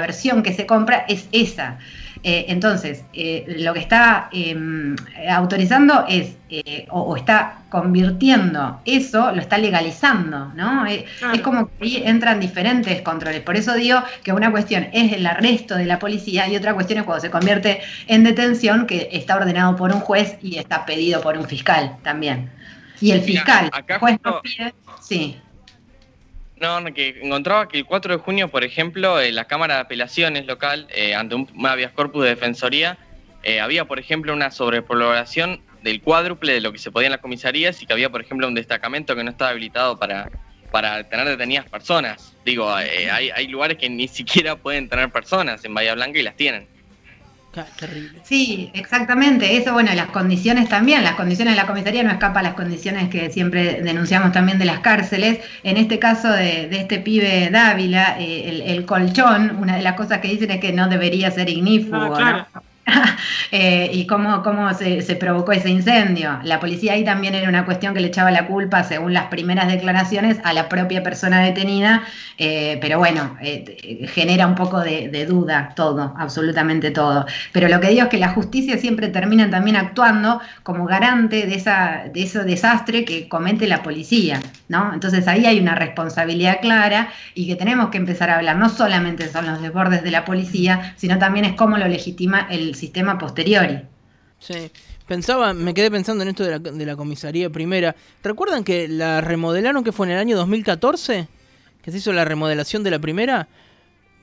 Versión 0.00 0.42
que 0.42 0.52
se 0.52 0.66
compra 0.66 1.04
es 1.08 1.28
esa. 1.32 1.78
Eh, 2.24 2.46
entonces, 2.48 3.04
eh, 3.12 3.44
lo 3.58 3.74
que 3.74 3.80
está 3.80 4.28
em, 4.32 4.94
autorizando 5.28 6.04
es, 6.08 6.36
eh, 6.50 6.86
o, 6.90 7.16
está 7.16 7.62
convirtiendo 7.68 8.80
eso, 8.84 9.32
lo 9.32 9.40
está 9.40 9.58
legalizando, 9.58 10.52
¿no? 10.54 10.86
Es 10.86 11.04
como 11.42 11.66
que 11.66 11.84
ahí 11.84 12.02
entran 12.04 12.38
diferentes 12.38 13.02
controles. 13.02 13.40
Por 13.40 13.56
eso 13.56 13.74
digo 13.74 14.02
que 14.22 14.32
una 14.32 14.52
cuestión 14.52 14.86
es 14.92 15.12
el 15.12 15.26
arresto 15.26 15.74
de 15.74 15.86
la 15.86 15.98
policía 15.98 16.46
y 16.48 16.54
otra 16.54 16.74
cuestión 16.74 17.00
es 17.00 17.04
cuando 17.04 17.22
se 17.22 17.30
convierte 17.30 17.80
en 18.06 18.22
detención, 18.22 18.86
que 18.86 19.08
está 19.10 19.36
ordenado 19.36 19.74
por 19.74 19.92
un 19.92 20.00
juez 20.00 20.36
y 20.42 20.58
está 20.58 20.86
pedido 20.86 21.20
por 21.22 21.36
un 21.36 21.46
fiscal 21.46 21.96
también. 22.02 22.50
Y 23.00 23.10
el 23.10 23.22
fiscal, 23.22 23.70
juez 23.98 24.20
sí. 25.00 25.36
No, 26.62 26.94
que 26.94 27.18
encontraba 27.20 27.66
que 27.66 27.76
el 27.76 27.84
4 27.84 28.18
de 28.18 28.22
junio, 28.22 28.46
por 28.46 28.62
ejemplo, 28.62 29.20
en 29.20 29.34
la 29.34 29.46
Cámara 29.46 29.74
de 29.74 29.80
Apelaciones 29.80 30.46
local, 30.46 30.86
eh, 30.94 31.12
ante 31.12 31.34
un, 31.34 31.48
habeas 31.66 31.90
corpus 31.90 32.22
de 32.22 32.28
defensoría, 32.28 32.98
eh, 33.42 33.58
había, 33.58 33.86
por 33.86 33.98
ejemplo, 33.98 34.32
una 34.32 34.52
sobrepoblación 34.52 35.60
del 35.82 36.00
cuádruple 36.00 36.52
de 36.52 36.60
lo 36.60 36.70
que 36.70 36.78
se 36.78 36.92
podía 36.92 37.08
en 37.08 37.10
las 37.10 37.20
comisarías 37.20 37.82
y 37.82 37.86
que 37.86 37.92
había, 37.92 38.10
por 38.10 38.20
ejemplo, 38.20 38.46
un 38.46 38.54
destacamento 38.54 39.16
que 39.16 39.24
no 39.24 39.32
estaba 39.32 39.50
habilitado 39.50 39.98
para, 39.98 40.30
para 40.70 41.02
tener 41.08 41.26
detenidas 41.26 41.68
personas. 41.68 42.36
Digo, 42.44 42.78
eh, 42.78 43.10
hay, 43.10 43.30
hay 43.30 43.48
lugares 43.48 43.76
que 43.76 43.90
ni 43.90 44.06
siquiera 44.06 44.54
pueden 44.54 44.88
tener 44.88 45.10
personas 45.10 45.64
en 45.64 45.74
Bahía 45.74 45.96
Blanca 45.96 46.20
y 46.20 46.22
las 46.22 46.36
tienen. 46.36 46.68
Sí, 48.22 48.70
exactamente. 48.74 49.56
Eso, 49.56 49.72
bueno, 49.74 49.92
las 49.94 50.06
condiciones 50.06 50.68
también, 50.68 51.04
las 51.04 51.14
condiciones 51.14 51.54
de 51.54 51.60
la 51.60 51.66
comisaría 51.66 52.02
no 52.02 52.10
escapan 52.10 52.46
a 52.46 52.48
las 52.48 52.54
condiciones 52.54 53.10
que 53.10 53.30
siempre 53.30 53.82
denunciamos 53.82 54.32
también 54.32 54.58
de 54.58 54.64
las 54.64 54.80
cárceles. 54.80 55.40
En 55.62 55.76
este 55.76 55.98
caso 55.98 56.30
de, 56.30 56.68
este 56.70 56.98
pibe 56.98 57.50
Dávila, 57.50 58.16
eh, 58.18 58.64
el, 58.66 58.84
colchón, 58.86 59.56
una 59.60 59.76
de 59.76 59.82
las 59.82 59.94
cosas 59.94 60.18
que 60.20 60.28
dicen 60.28 60.50
es 60.50 60.60
que 60.60 60.72
no 60.72 60.88
debería 60.88 61.30
ser 61.30 61.48
ignífugo. 61.48 62.18
¿no? 62.18 62.46
Eh, 63.54 63.90
y 63.92 64.06
cómo, 64.06 64.42
cómo 64.42 64.72
se, 64.72 65.02
provocó 65.16 65.52
ese 65.52 65.68
incendio. 65.68 66.38
La 66.42 66.58
policía 66.58 66.94
ahí 66.94 67.04
también 67.04 67.34
era 67.34 67.50
una 67.50 67.66
cuestión 67.66 67.92
que 67.92 68.00
le 68.00 68.06
echaba 68.06 68.30
la 68.30 68.46
culpa, 68.46 68.82
según 68.82 69.12
las 69.12 69.26
primeras 69.26 69.68
declaraciones, 69.68 70.38
a 70.42 70.54
la 70.54 70.70
propia 70.70 71.02
persona 71.02 71.42
detenida, 71.42 72.02
eh, 72.38 72.78
pero 72.80 72.98
bueno, 72.98 73.36
eh, 73.42 74.08
genera 74.10 74.46
un 74.46 74.54
poco 74.54 74.80
de, 74.80 75.26
duda 75.26 75.74
todo, 75.76 76.14
absolutamente 76.16 76.90
todo. 76.92 77.26
Pero 77.52 77.68
lo 77.68 77.78
que 77.78 77.88
digo 77.88 78.04
es 78.04 78.08
que 78.08 78.16
la 78.16 78.30
justicia 78.30 78.78
siempre 78.78 79.08
termina 79.08 79.50
también 79.50 79.76
actuando 79.76 80.40
como 80.62 80.86
garante 80.86 81.46
de, 81.46 81.54
esa, 81.54 82.04
de 82.12 82.22
ese 82.22 82.44
desastre 82.44 83.04
que 83.04 83.28
comete 83.28 83.66
la 83.66 83.82
policía, 83.82 84.40
¿no? 84.68 84.94
Entonces 84.94 85.28
ahí 85.28 85.44
hay 85.44 85.60
una 85.60 85.74
responsabilidad 85.74 86.60
clara 86.62 87.10
y 87.34 87.46
que 87.46 87.56
tenemos 87.56 87.90
que 87.90 87.98
empezar 87.98 88.30
a 88.30 88.36
hablar, 88.36 88.56
no 88.56 88.70
solamente 88.70 89.28
son 89.28 89.44
los 89.44 89.60
desbordes 89.60 90.02
de 90.02 90.10
la 90.10 90.24
policía, 90.24 90.94
sino 90.96 91.18
también 91.18 91.44
es 91.44 91.52
cómo 91.52 91.76
lo 91.76 91.86
legitima 91.86 92.46
el 92.50 92.71
sistema 92.74 93.18
posteriori. 93.18 93.80
Sí. 94.38 94.70
Pensaba, 95.06 95.52
me 95.52 95.74
quedé 95.74 95.90
pensando 95.90 96.22
en 96.22 96.30
esto 96.30 96.44
de 96.44 96.86
la, 96.86 96.96
comisaría 96.96 97.50
primera. 97.50 97.94
¿Recuerdan 98.22 98.64
que 98.64 98.88
la 98.88 99.20
remodelaron 99.20 99.84
que 99.84 99.92
fue 99.92 100.06
en 100.06 100.12
el 100.12 100.18
año 100.18 100.36
2014? 100.36 101.28
Que 101.82 101.90
se 101.90 101.98
hizo 101.98 102.12
la 102.12 102.24
remodelación 102.24 102.82
de 102.82 102.90
la 102.90 102.98
primera. 102.98 103.48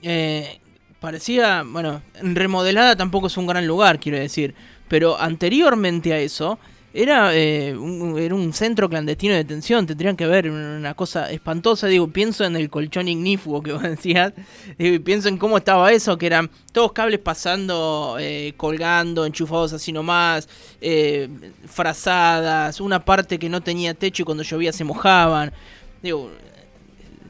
Eh, 0.02 0.60
parecía, 1.00 1.64
bueno, 1.66 2.02
remodelada 2.22 2.96
tampoco 2.96 3.28
es 3.28 3.38
un 3.38 3.48
gran 3.48 3.68
lugar, 3.68 4.00
quiero 4.00 4.18
decir. 4.18 4.56
Pero 4.88 5.20
anteriormente 5.20 6.14
a 6.14 6.20
eso, 6.20 6.58
era, 6.94 7.36
eh, 7.36 7.76
un, 7.78 8.18
era 8.18 8.34
un 8.34 8.52
centro 8.52 8.90
clandestino 8.90 9.34
de 9.34 9.44
detención, 9.44 9.86
tendrían 9.86 10.16
que 10.16 10.26
ver 10.26 10.50
una 10.50 10.94
cosa 10.96 11.32
espantosa, 11.32 11.88
digo, 11.88 12.08
pienso 12.08 12.44
en 12.46 12.56
el 12.56 12.70
colchón 12.70 13.08
ignífugo 13.08 13.62
que 13.62 13.74
vos 13.74 13.84
decías, 13.84 14.34
digo, 14.78 15.04
pienso 15.04 15.30
en 15.30 15.38
cómo 15.38 15.58
estaba 15.58 15.92
eso, 15.92 16.18
que 16.18 16.26
eran 16.26 16.50
todos 16.72 16.92
cables 16.94 17.20
pasando, 17.20 18.18
eh, 18.20 18.54
colgando, 18.58 19.26
enchufados 19.26 19.74
así 19.74 19.92
nomás, 19.92 20.50
eh, 20.82 21.30
frazadas, 21.68 22.82
una 22.82 23.06
parte 23.06 23.38
que 23.38 23.50
no 23.50 23.62
tenía 23.62 23.94
techo 23.94 24.24
y 24.24 24.26
cuando 24.26 24.44
llovía 24.44 24.74
se 24.74 24.84
mojaban, 24.84 25.54
digo, 26.02 26.32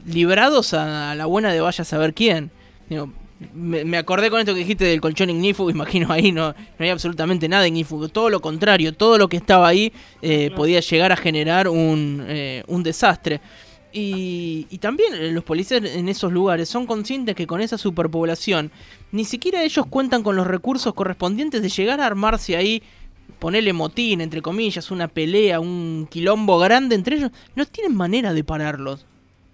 librados 0.06 0.72
a, 0.72 1.10
a 1.10 1.14
la 1.14 1.26
buena 1.26 1.52
de 1.52 1.60
vaya 1.60 1.82
a 1.82 1.84
saber 1.84 2.14
quién, 2.14 2.50
digo, 2.88 3.12
me, 3.54 3.96
acordé 3.96 4.30
con 4.30 4.40
esto 4.40 4.52
que 4.52 4.60
dijiste 4.60 4.84
del 4.84 5.00
colchón 5.00 5.30
ignífugo, 5.30 5.70
imagino 5.70 6.12
ahí 6.12 6.32
no, 6.32 6.48
no 6.50 6.84
hay 6.84 6.90
absolutamente 6.90 7.48
nada 7.48 7.66
ignífugo, 7.66 8.08
todo 8.08 8.30
lo 8.30 8.40
contrario, 8.40 8.94
todo 8.94 9.18
lo 9.18 9.28
que 9.28 9.36
estaba 9.36 9.68
ahí 9.68 9.92
eh, 10.22 10.50
podía 10.54 10.80
llegar 10.80 11.12
a 11.12 11.16
generar 11.16 11.68
un, 11.68 12.24
eh, 12.28 12.62
un 12.66 12.82
desastre. 12.82 13.40
Y, 13.92 14.68
y, 14.70 14.78
también 14.78 15.34
los 15.34 15.42
policías 15.42 15.82
en 15.82 16.08
esos 16.08 16.32
lugares 16.32 16.68
son 16.68 16.86
conscientes 16.86 17.34
que 17.34 17.48
con 17.48 17.60
esa 17.60 17.76
superpoblación 17.76 18.70
ni 19.10 19.24
siquiera 19.24 19.64
ellos 19.64 19.84
cuentan 19.86 20.22
con 20.22 20.36
los 20.36 20.46
recursos 20.46 20.94
correspondientes 20.94 21.60
de 21.60 21.68
llegar 21.68 22.00
a 22.00 22.06
armarse 22.06 22.56
ahí, 22.56 22.84
ponerle 23.40 23.72
motín, 23.72 24.20
entre 24.20 24.42
comillas, 24.42 24.92
una 24.92 25.08
pelea, 25.08 25.58
un 25.58 26.06
quilombo 26.08 26.60
grande 26.60 26.94
entre 26.94 27.16
ellos. 27.16 27.32
No 27.56 27.66
tienen 27.66 27.96
manera 27.96 28.32
de 28.32 28.44
pararlos. 28.44 29.06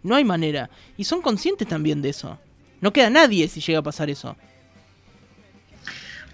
No 0.03 0.15
hay 0.15 0.25
manera. 0.25 0.69
Y 0.99 1.05
son 1.05 1.23
conscientes 1.23 1.67
también 1.67 2.03
de 2.03 2.11
eso. 2.11 2.39
No 2.81 2.93
queda 2.93 3.11
nadie 3.11 3.49
si 3.49 3.61
llega 3.61 3.81
a 3.81 3.83
pasar 3.83 4.11
eso. 4.11 4.37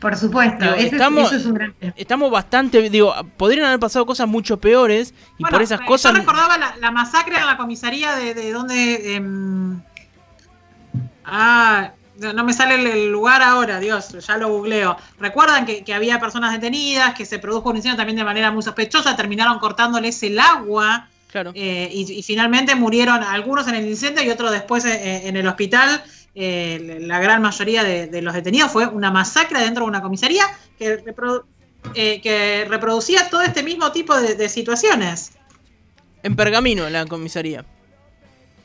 Por 0.00 0.16
supuesto, 0.16 0.64
estamos, 0.74 1.32
es 1.32 1.46
un 1.46 1.54
gran... 1.54 1.74
estamos 1.94 2.28
bastante, 2.28 2.90
digo, 2.90 3.14
podrían 3.36 3.66
haber 3.66 3.78
pasado 3.78 4.04
cosas 4.04 4.26
mucho 4.26 4.58
peores 4.58 5.14
y 5.38 5.44
por 5.44 5.62
esas 5.62 5.80
cosas... 5.82 6.12
Yo 6.12 6.18
recordaba 6.18 6.58
la, 6.80 6.90
masacre 6.90 7.36
en 7.36 7.46
la 7.46 7.56
comisaría 7.56 8.16
de, 8.16 8.34
de 8.34 8.50
donde... 8.50 9.14
Em, 9.14 9.80
ah, 11.24 11.92
no 12.34 12.44
me 12.44 12.52
sale 12.52 12.74
el 12.74 13.10
lugar 13.10 13.42
ahora, 13.42 13.80
Dios, 13.80 14.16
ya 14.26 14.36
lo 14.36 14.48
googleo. 14.48 14.96
Recuerdan 15.18 15.66
que, 15.66 15.94
había 15.94 16.20
personas 16.20 16.52
detenidas, 16.52 17.14
que 17.14 17.26
se 17.26 17.38
produjo 17.38 17.70
un 17.70 17.76
incendio 17.76 17.96
también 17.96 18.16
de 18.16 18.24
manera 18.24 18.50
muy 18.50 18.62
sospechosa, 18.62 19.16
terminaron 19.16 19.58
cortándoles 19.58 20.22
el 20.22 20.38
agua. 20.38 21.08
Claro. 21.30 21.52
Eh, 21.54 21.88
y, 21.90 22.22
finalmente 22.22 22.74
murieron 22.74 23.22
algunos 23.22 23.66
en 23.66 23.76
el 23.76 23.86
incendio 23.86 24.22
y 24.22 24.30
otros 24.30 24.50
después 24.50 24.84
eh, 24.84 25.28
en 25.28 25.36
el 25.36 25.46
hospital. 25.46 26.02
Eh, 26.34 26.98
la 27.02 27.20
gran 27.20 27.42
mayoría 27.42 27.84
de, 27.84 28.22
los 28.22 28.34
detenidos, 28.34 28.70
fue 28.70 28.86
una 28.86 29.10
masacre 29.10 29.60
dentro 29.60 29.84
de 29.84 29.88
una 29.88 30.00
comisaría 30.00 30.44
que, 30.78 31.04
eh, 31.94 32.20
que 32.22 32.64
reproducía 32.68 33.28
todo 33.28 33.42
este 33.42 33.62
mismo 33.62 33.92
tipo 33.92 34.18
de, 34.18 34.48
situaciones. 34.48 35.32
En 36.22 36.36
Pergamino, 36.36 36.88
la 36.88 37.04
comisaría. 37.06 37.66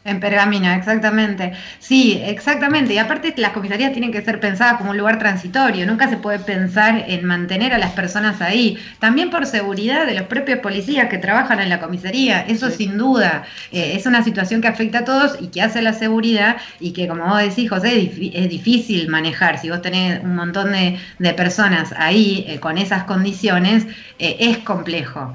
En 0.08 0.22
Pergamino, 0.22 0.72
exactamente. 0.72 1.52
Sí, 1.80 2.18
exactamente. 2.24 2.94
Y 2.94 2.98
aparte 2.98 3.34
las 3.36 3.52
comisarías 3.52 3.92
tienen 3.92 4.14
que 4.14 4.22
ser 4.22 4.40
pensadas 4.40 4.78
como 4.78 4.92
un 4.92 4.98
lugar 4.98 5.20
transitorio. 5.20 5.86
Nunca 5.86 6.08
se 6.08 6.16
puede 6.16 6.40
pensar 6.40 7.04
en 7.10 7.26
mantener 7.26 7.74
a 7.74 7.78
las 7.78 7.92
personas 7.92 8.40
ahí. 8.40 8.78
También 9.00 9.30
por 9.30 9.46
seguridad 9.46 10.06
de 10.06 10.14
los 10.14 10.24
propios 10.28 10.60
policías 10.60 11.10
que 11.10 11.18
trabajan 11.18 11.60
en 11.60 11.68
la 11.68 11.82
comisaría. 11.82 12.40
Eso 12.48 12.70
sin 12.70 12.98
duda. 12.98 13.44
Eh, 13.74 13.98
es 13.98 14.06
una 14.06 14.24
situación 14.24 14.62
que 14.62 14.70
afecta 14.70 15.00
a 15.00 15.04
todos 15.04 15.36
y 15.42 15.48
que 15.48 15.62
hace 15.62 15.82
la 15.82 15.92
seguridad 15.92 16.56
y 16.80 16.94
que, 16.94 17.10
como 17.10 17.26
vos 17.26 17.40
decís, 17.40 17.70
José, 17.70 18.10
es 18.34 18.50
difícil 18.50 19.10
manejar. 19.10 19.60
Si 19.60 19.70
vos 19.70 19.82
tenés 19.82 20.24
un 20.24 20.38
montón 20.38 20.72
de, 20.72 21.34
personas 21.34 21.94
ahí 21.98 22.46
eh, 22.48 22.62
con 22.62 22.78
esas 22.78 23.04
condiciones, 23.04 23.86
eh, 24.20 24.38
es 24.40 24.60
complejo. 24.60 25.34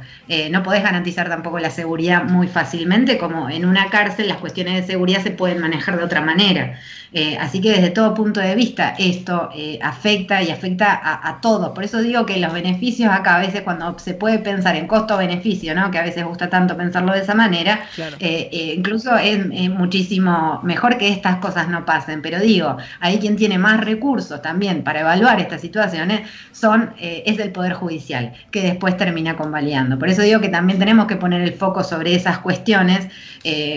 No 0.50 0.62
podés 0.62 0.82
garantizar 0.82 1.28
tampoco 1.28 1.58
la 1.58 1.70
seguridad 1.70 2.24
muy 2.24 2.48
fácilmente 2.48 3.18
como 3.18 3.50
en 3.50 3.64
una 3.64 3.90
cárcel 3.90 4.28
las 4.28 4.38
cuestiones 4.38 4.74
de 4.74 4.92
seguridad 4.92 5.22
se 5.22 5.30
pueden 5.30 5.58
manejar 5.58 5.98
de 5.98 6.04
otra 6.04 6.20
manera. 6.20 6.78
Eh, 7.14 7.36
así 7.38 7.60
que 7.60 7.72
desde 7.72 7.90
todo 7.90 8.14
punto 8.14 8.40
de 8.40 8.54
vista 8.54 8.94
esto 8.98 9.50
eh, 9.54 9.78
afecta 9.82 10.42
y 10.42 10.50
afecta 10.50 10.98
a, 11.02 11.40
todos. 11.42 11.70
Por 11.70 11.84
eso 11.84 12.00
digo 12.00 12.24
que 12.24 12.38
los 12.38 12.52
beneficios 12.52 13.12
acá 13.12 13.36
a 13.36 13.40
veces 13.40 13.62
cuando 13.62 13.98
se 13.98 14.14
puede 14.14 14.38
pensar 14.38 14.76
en 14.76 14.86
costo-beneficio, 14.86 15.74
¿no? 15.74 15.90
que 15.90 15.98
a 15.98 16.02
veces 16.02 16.24
gusta 16.24 16.48
tanto 16.48 16.76
pensarlo 16.76 17.12
de 17.12 17.20
esa 17.20 17.34
manera, 17.34 17.80
eh, 18.18 18.74
incluso 18.76 19.16
es, 19.16 19.42
muchísimo 19.70 20.60
mejor 20.62 20.98
que 20.98 21.08
estas 21.08 21.36
cosas 21.36 21.68
no 21.68 21.84
pasen. 21.84 22.22
Pero 22.22 22.38
digo, 22.38 22.76
hay 23.00 23.18
quien 23.18 23.36
tiene 23.36 23.58
más 23.58 23.80
recursos 23.80 24.40
también 24.40 24.82
para 24.82 25.00
evaluar 25.00 25.40
estas 25.40 25.60
situaciones, 25.60 26.28
son, 26.52 26.94
es 26.98 27.38
el 27.38 27.50
Poder 27.50 27.72
Judicial, 27.72 28.32
que 28.50 28.62
después 28.62 28.96
termina 28.96 29.36
convalidando. 29.36 29.98
Por 29.98 30.08
eso 30.12 30.22
digo 30.22 30.40
que 30.40 30.48
también 30.48 30.78
tenemos 30.78 31.06
que 31.06 31.16
poner 31.16 31.42
el 31.42 31.52
foco 31.54 31.82
sobre 31.84 32.14
esas 32.14 32.38
cuestiones 32.38 33.08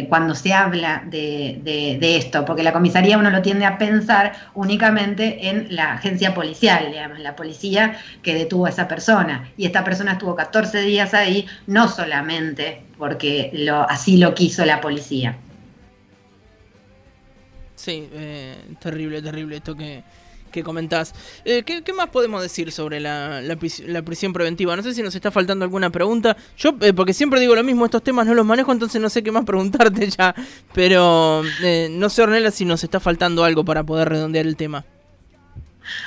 cuando 0.09 0.35
se 0.35 0.53
habla 0.53 1.03
de, 1.07 1.59
de 1.63 2.17
esto, 2.17 2.45
porque 2.45 2.61
la 2.61 2.71
comisaría 2.71 3.17
uno 3.17 3.31
lo 3.31 3.41
tiende 3.41 3.65
a 3.65 3.79
pensar 3.79 4.33
únicamente 4.53 5.49
en 5.49 5.75
la 5.75 5.93
agencia 5.93 6.35
policial, 6.35 6.91
digamos, 6.91 7.19
la 7.19 7.35
policía 7.35 7.97
que 8.21 8.35
detuvo 8.35 8.67
a 8.67 8.69
esa 8.69 8.87
persona. 8.87 9.49
Y 9.57 9.65
esta 9.65 9.83
persona 9.83 10.13
estuvo 10.13 10.35
14 10.35 10.81
días 10.81 11.13
ahí, 11.13 11.47
no 11.65 11.87
solamente 11.87 12.83
porque 12.97 13.51
así 13.89 14.17
lo 14.17 14.33
quiso 14.33 14.65
la 14.65 14.81
policía. 14.81 15.37
Sí, 17.75 18.09
eh, 18.13 18.55
terrible, 18.79 19.21
terrible 19.21 19.57
esto 19.57 19.75
que, 19.75 20.03
que 20.55 20.63
comentás. 20.63 21.13
Eh, 21.43 21.63
¿qué, 21.63 21.93
más 21.93 22.09
podemos 22.09 22.41
decir 22.41 22.71
sobre 22.71 22.99
la, 22.99 23.41
prisión 24.03 24.33
preventiva? 24.33 24.75
No 24.75 24.81
sé 24.81 24.93
si 24.93 25.03
nos 25.03 25.13
está 25.13 25.29
faltando 25.29 25.65
alguna 25.65 25.89
pregunta. 25.91 26.35
Yo, 26.57 26.75
eh, 26.81 26.93
porque 26.93 27.13
siempre 27.13 27.39
digo 27.39 27.55
lo 27.55 27.63
mismo, 27.63 27.85
estos 27.85 28.01
temas 28.01 28.25
no 28.25 28.33
los 28.33 28.45
manejo, 28.45 28.71
entonces 28.71 29.01
no 29.01 29.09
sé 29.09 29.21
qué 29.21 29.31
más 29.31 29.45
preguntarte 29.45 30.09
ya. 30.09 30.33
Pero 30.73 31.43
eh, 31.61 31.89
no 31.91 32.09
sé, 32.09 32.23
Ornella, 32.23 32.51
si 32.51 32.65
nos 32.65 32.83
está 32.83 32.99
faltando 32.99 33.43
algo 33.43 33.65
para 33.65 33.83
poder 33.83 34.09
redondear 34.09 34.47
el 34.47 34.55
tema. 34.55 34.85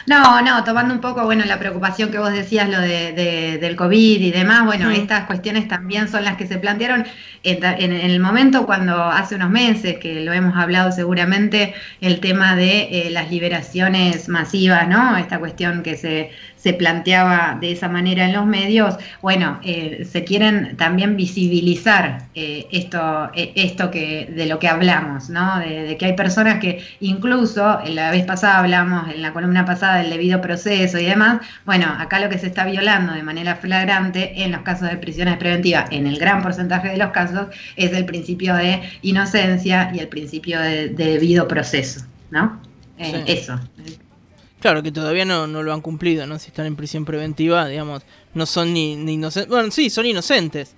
No, 0.06 0.42
no, 0.42 0.64
tomando 0.64 0.94
un 0.94 1.00
poco, 1.00 1.24
bueno, 1.24 1.44
la 1.44 1.58
preocupación 1.58 2.10
que 2.10 2.18
vos 2.18 2.32
decías, 2.32 2.68
lo 2.68 2.80
de, 2.80 3.58
del 3.60 3.76
COVID 3.76 4.20
y 4.20 4.30
demás, 4.30 4.64
bueno, 4.64 4.90
estas 4.90 5.24
cuestiones 5.26 5.68
también 5.68 6.08
son 6.08 6.24
las 6.24 6.36
que 6.36 6.46
se 6.46 6.58
plantearon 6.58 7.06
en, 7.42 7.92
el 7.92 8.20
momento 8.20 8.66
cuando 8.66 9.04
hace 9.04 9.34
unos 9.36 9.50
meses, 9.50 9.98
que 9.98 10.20
lo 10.20 10.32
hemos 10.32 10.56
hablado 10.56 10.92
seguramente, 10.92 11.74
el 12.00 12.20
tema 12.20 12.56
de 12.56 13.08
las 13.10 13.30
liberaciones 13.30 14.28
masivas, 14.28 14.88
¿no? 14.88 15.16
Esta 15.16 15.38
cuestión 15.38 15.82
que 15.82 15.96
se, 15.96 16.30
se 16.68 16.74
planteaba 16.74 17.56
de 17.58 17.72
esa 17.72 17.88
manera 17.88 18.26
en 18.26 18.34
los 18.34 18.44
medios, 18.44 18.96
bueno, 19.22 19.58
eh, 19.64 20.06
se 20.10 20.22
quieren 20.22 20.76
también 20.76 21.16
visibilizar 21.16 22.26
eh, 22.34 22.66
esto, 22.70 23.30
eh, 23.34 23.52
esto 23.54 23.90
que, 23.90 24.26
de 24.26 24.44
lo 24.44 24.58
que 24.58 24.68
hablamos, 24.68 25.30
¿no? 25.30 25.60
De, 25.60 25.96
que 25.98 26.04
hay 26.04 26.12
personas 26.12 26.60
que 26.60 26.84
incluso, 27.00 27.80
la 27.86 28.10
vez 28.10 28.26
pasada 28.26 28.58
hablamos, 28.58 29.08
en 29.14 29.22
la 29.22 29.32
columna 29.32 29.64
pasada, 29.64 30.02
del 30.02 30.10
debido 30.10 30.42
proceso 30.42 30.98
y 30.98 31.06
demás, 31.06 31.40
bueno, 31.64 31.86
acá 31.98 32.20
lo 32.20 32.28
que 32.28 32.36
se 32.36 32.48
está 32.48 32.66
violando 32.66 33.14
de 33.14 33.22
manera 33.22 33.56
flagrante 33.56 34.42
en 34.42 34.52
los 34.52 34.60
casos 34.60 34.90
de 34.90 34.98
prisiones 34.98 35.38
preventivas, 35.38 35.90
en 35.90 36.06
el 36.06 36.18
gran 36.18 36.42
porcentaje 36.42 36.88
de 36.88 36.98
los 36.98 37.12
casos, 37.12 37.46
es 37.76 37.94
el 37.94 38.04
principio 38.04 38.54
de 38.54 38.82
inocencia 39.00 39.90
y 39.94 40.00
el 40.00 40.08
principio 40.08 40.60
de, 40.60 40.90
debido 40.90 41.48
proceso, 41.48 42.04
¿no? 42.30 42.60
Eso. 42.98 43.58
Claro, 44.60 44.82
que 44.82 44.90
todavía 44.90 45.24
no, 45.24 45.46
no 45.46 45.62
lo 45.62 45.72
han 45.72 45.80
cumplido, 45.80 46.26
¿no? 46.26 46.38
Si 46.38 46.48
están 46.48 46.66
en 46.66 46.74
prisión 46.74 47.04
preventiva, 47.04 47.66
digamos, 47.68 48.02
no 48.34 48.44
son 48.44 48.72
ni, 48.72 48.92
inocentes. 48.92 49.48
Bueno, 49.48 49.70
sí, 49.70 49.88
son 49.88 50.06
inocentes. 50.06 50.74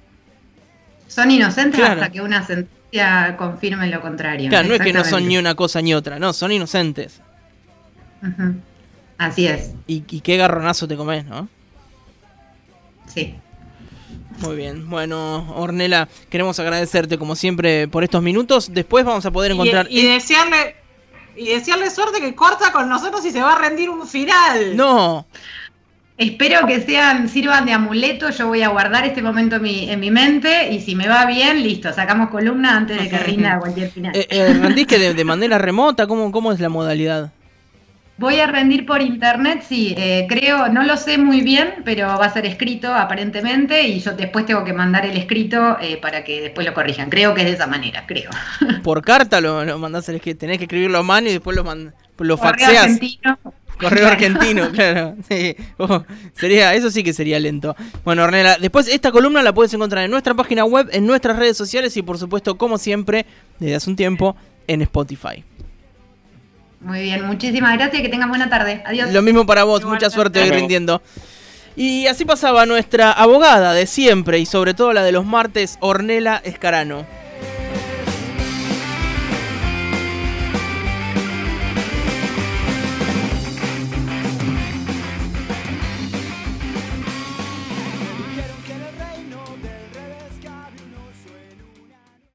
Son 1.08 1.30
inocentes 1.30 1.80
hasta 1.80 2.10
que 2.10 2.20
una 2.20 2.46
sentencia 2.46 3.36
confirme 3.36 3.88
lo 3.88 4.00
contrario. 4.00 4.48
Claro, 4.48 4.68
no 4.68 4.74
es 4.74 4.80
que 4.80 4.92
no 4.92 5.04
son 5.04 5.26
ni 5.26 5.38
una 5.38 5.54
cosa 5.54 5.80
ni 5.80 5.94
otra, 5.94 6.18
no, 6.18 6.32
son 6.32 6.52
inocentes. 6.52 7.20
Así 9.16 9.46
es. 9.46 9.72
Y, 9.86 10.04
y 10.08 10.20
qué 10.20 10.36
garronazo 10.36 10.86
te 10.86 10.96
comes, 10.96 11.24
¿no? 11.24 11.48
Sí. 13.06 13.34
Muy 14.40 14.56
bien, 14.56 14.88
bueno, 14.88 15.52
Ornela, 15.54 16.08
queremos 16.30 16.58
agradecerte 16.58 17.18
como 17.18 17.34
siempre 17.34 17.88
por 17.88 18.04
estos 18.04 18.22
minutos. 18.22 18.72
Después 18.72 19.04
vamos 19.04 19.26
a 19.26 19.30
poder 19.30 19.52
encontrar. 19.52 19.86
y 19.90 20.06
desearle 20.06 20.76
y 21.36 21.48
decirle 21.48 21.90
suerte 21.90 22.20
que 22.20 22.34
corta 22.34 22.72
con 22.72 22.88
nosotros 22.88 23.24
y 23.24 23.30
se 23.30 23.40
va 23.40 23.54
a 23.54 23.58
rendir 23.58 23.90
un 23.90 24.06
final. 24.06 24.76
No. 24.76 25.26
Espero 26.16 26.66
que 26.66 26.82
sean, 26.82 27.30
sirvan 27.30 27.64
de 27.64 27.72
amuleto. 27.72 28.28
Yo 28.28 28.48
voy 28.48 28.62
a 28.62 28.68
guardar 28.68 29.06
este 29.06 29.22
momento 29.22 29.56
en 29.56 29.62
mi, 29.62 29.90
en 29.90 30.00
mi 30.00 30.10
mente 30.10 30.70
y 30.70 30.80
si 30.80 30.94
me 30.94 31.08
va 31.08 31.24
bien, 31.24 31.62
listo, 31.62 31.92
sacamos 31.94 32.28
columna 32.28 32.76
antes 32.76 32.98
de 32.98 33.08
que 33.08 33.18
rinda 33.24 33.58
cualquier 33.58 33.90
final. 33.90 34.14
Eh, 34.14 34.26
eh, 34.28 34.52
¿Rendís 34.52 34.86
que 34.86 34.98
de, 34.98 35.24
manera 35.24 35.56
remota? 35.56 36.06
¿Cómo, 36.06 36.30
¿Cómo 36.30 36.52
es 36.52 36.60
la 36.60 36.68
modalidad? 36.68 37.32
Voy 38.20 38.38
a 38.38 38.46
rendir 38.46 38.84
por 38.84 39.00
internet, 39.00 39.64
sí, 39.66 39.94
eh, 39.96 40.26
creo, 40.28 40.68
no 40.68 40.82
lo 40.82 40.98
sé 40.98 41.16
muy 41.16 41.40
bien, 41.40 41.76
pero 41.86 42.06
va 42.06 42.26
a 42.26 42.30
ser 42.30 42.44
escrito 42.44 42.94
aparentemente 42.94 43.88
y 43.88 43.98
yo 43.98 44.12
después 44.12 44.44
tengo 44.44 44.62
que 44.62 44.74
mandar 44.74 45.06
el 45.06 45.16
escrito 45.16 45.78
eh, 45.80 45.96
para 45.96 46.22
que 46.22 46.42
después 46.42 46.66
lo 46.66 46.74
corrijan. 46.74 47.08
Creo 47.08 47.32
que 47.32 47.40
es 47.40 47.46
de 47.46 47.54
esa 47.54 47.66
manera, 47.66 48.04
creo. 48.06 48.28
Por 48.82 49.00
carta 49.00 49.40
lo, 49.40 49.64
lo 49.64 49.78
mandás, 49.78 50.04
tenés 50.04 50.20
que 50.20 50.64
escribirlo 50.64 50.98
a 50.98 51.02
mano 51.02 51.30
y 51.30 51.32
después 51.32 51.56
lo, 51.56 51.64
man, 51.64 51.94
lo 52.18 52.36
faxeas. 52.36 52.84
Argentino. 52.84 53.38
Correo 53.78 54.08
argentino, 54.08 54.70
claro. 54.74 55.16
Sí. 55.26 55.56
Oh, 55.78 56.04
sería, 56.34 56.74
eso 56.74 56.90
sí 56.90 57.02
que 57.02 57.14
sería 57.14 57.40
lento. 57.40 57.74
Bueno, 58.04 58.24
Ornella, 58.24 58.58
después 58.60 58.86
esta 58.88 59.12
columna 59.12 59.42
la 59.42 59.54
puedes 59.54 59.72
encontrar 59.72 60.04
en 60.04 60.10
nuestra 60.10 60.34
página 60.34 60.66
web, 60.66 60.90
en 60.92 61.06
nuestras 61.06 61.38
redes 61.38 61.56
sociales 61.56 61.96
y 61.96 62.02
por 62.02 62.18
supuesto, 62.18 62.58
como 62.58 62.76
siempre, 62.76 63.24
desde 63.58 63.76
hace 63.76 63.88
un 63.88 63.96
tiempo, 63.96 64.36
en 64.66 64.82
Spotify. 64.82 65.42
Muy 66.80 67.02
bien, 67.02 67.26
muchísimas 67.26 67.74
gracias 67.74 68.00
y 68.00 68.02
que 68.02 68.08
tengan 68.08 68.30
buena 68.30 68.48
tarde. 68.48 68.82
Adiós. 68.86 69.12
Lo 69.12 69.22
mismo 69.22 69.44
para 69.44 69.64
vos, 69.64 69.84
mucha 69.84 70.08
suerte 70.08 70.42
hoy 70.42 70.50
rindiendo. 70.50 71.02
Y 71.76 72.06
así 72.06 72.24
pasaba 72.24 72.66
nuestra 72.66 73.12
abogada 73.12 73.72
de 73.74 73.86
siempre 73.86 74.38
y 74.38 74.46
sobre 74.46 74.74
todo 74.74 74.92
la 74.92 75.02
de 75.02 75.12
los 75.12 75.24
martes, 75.24 75.76
Ornela 75.80 76.40
Escarano. 76.42 77.06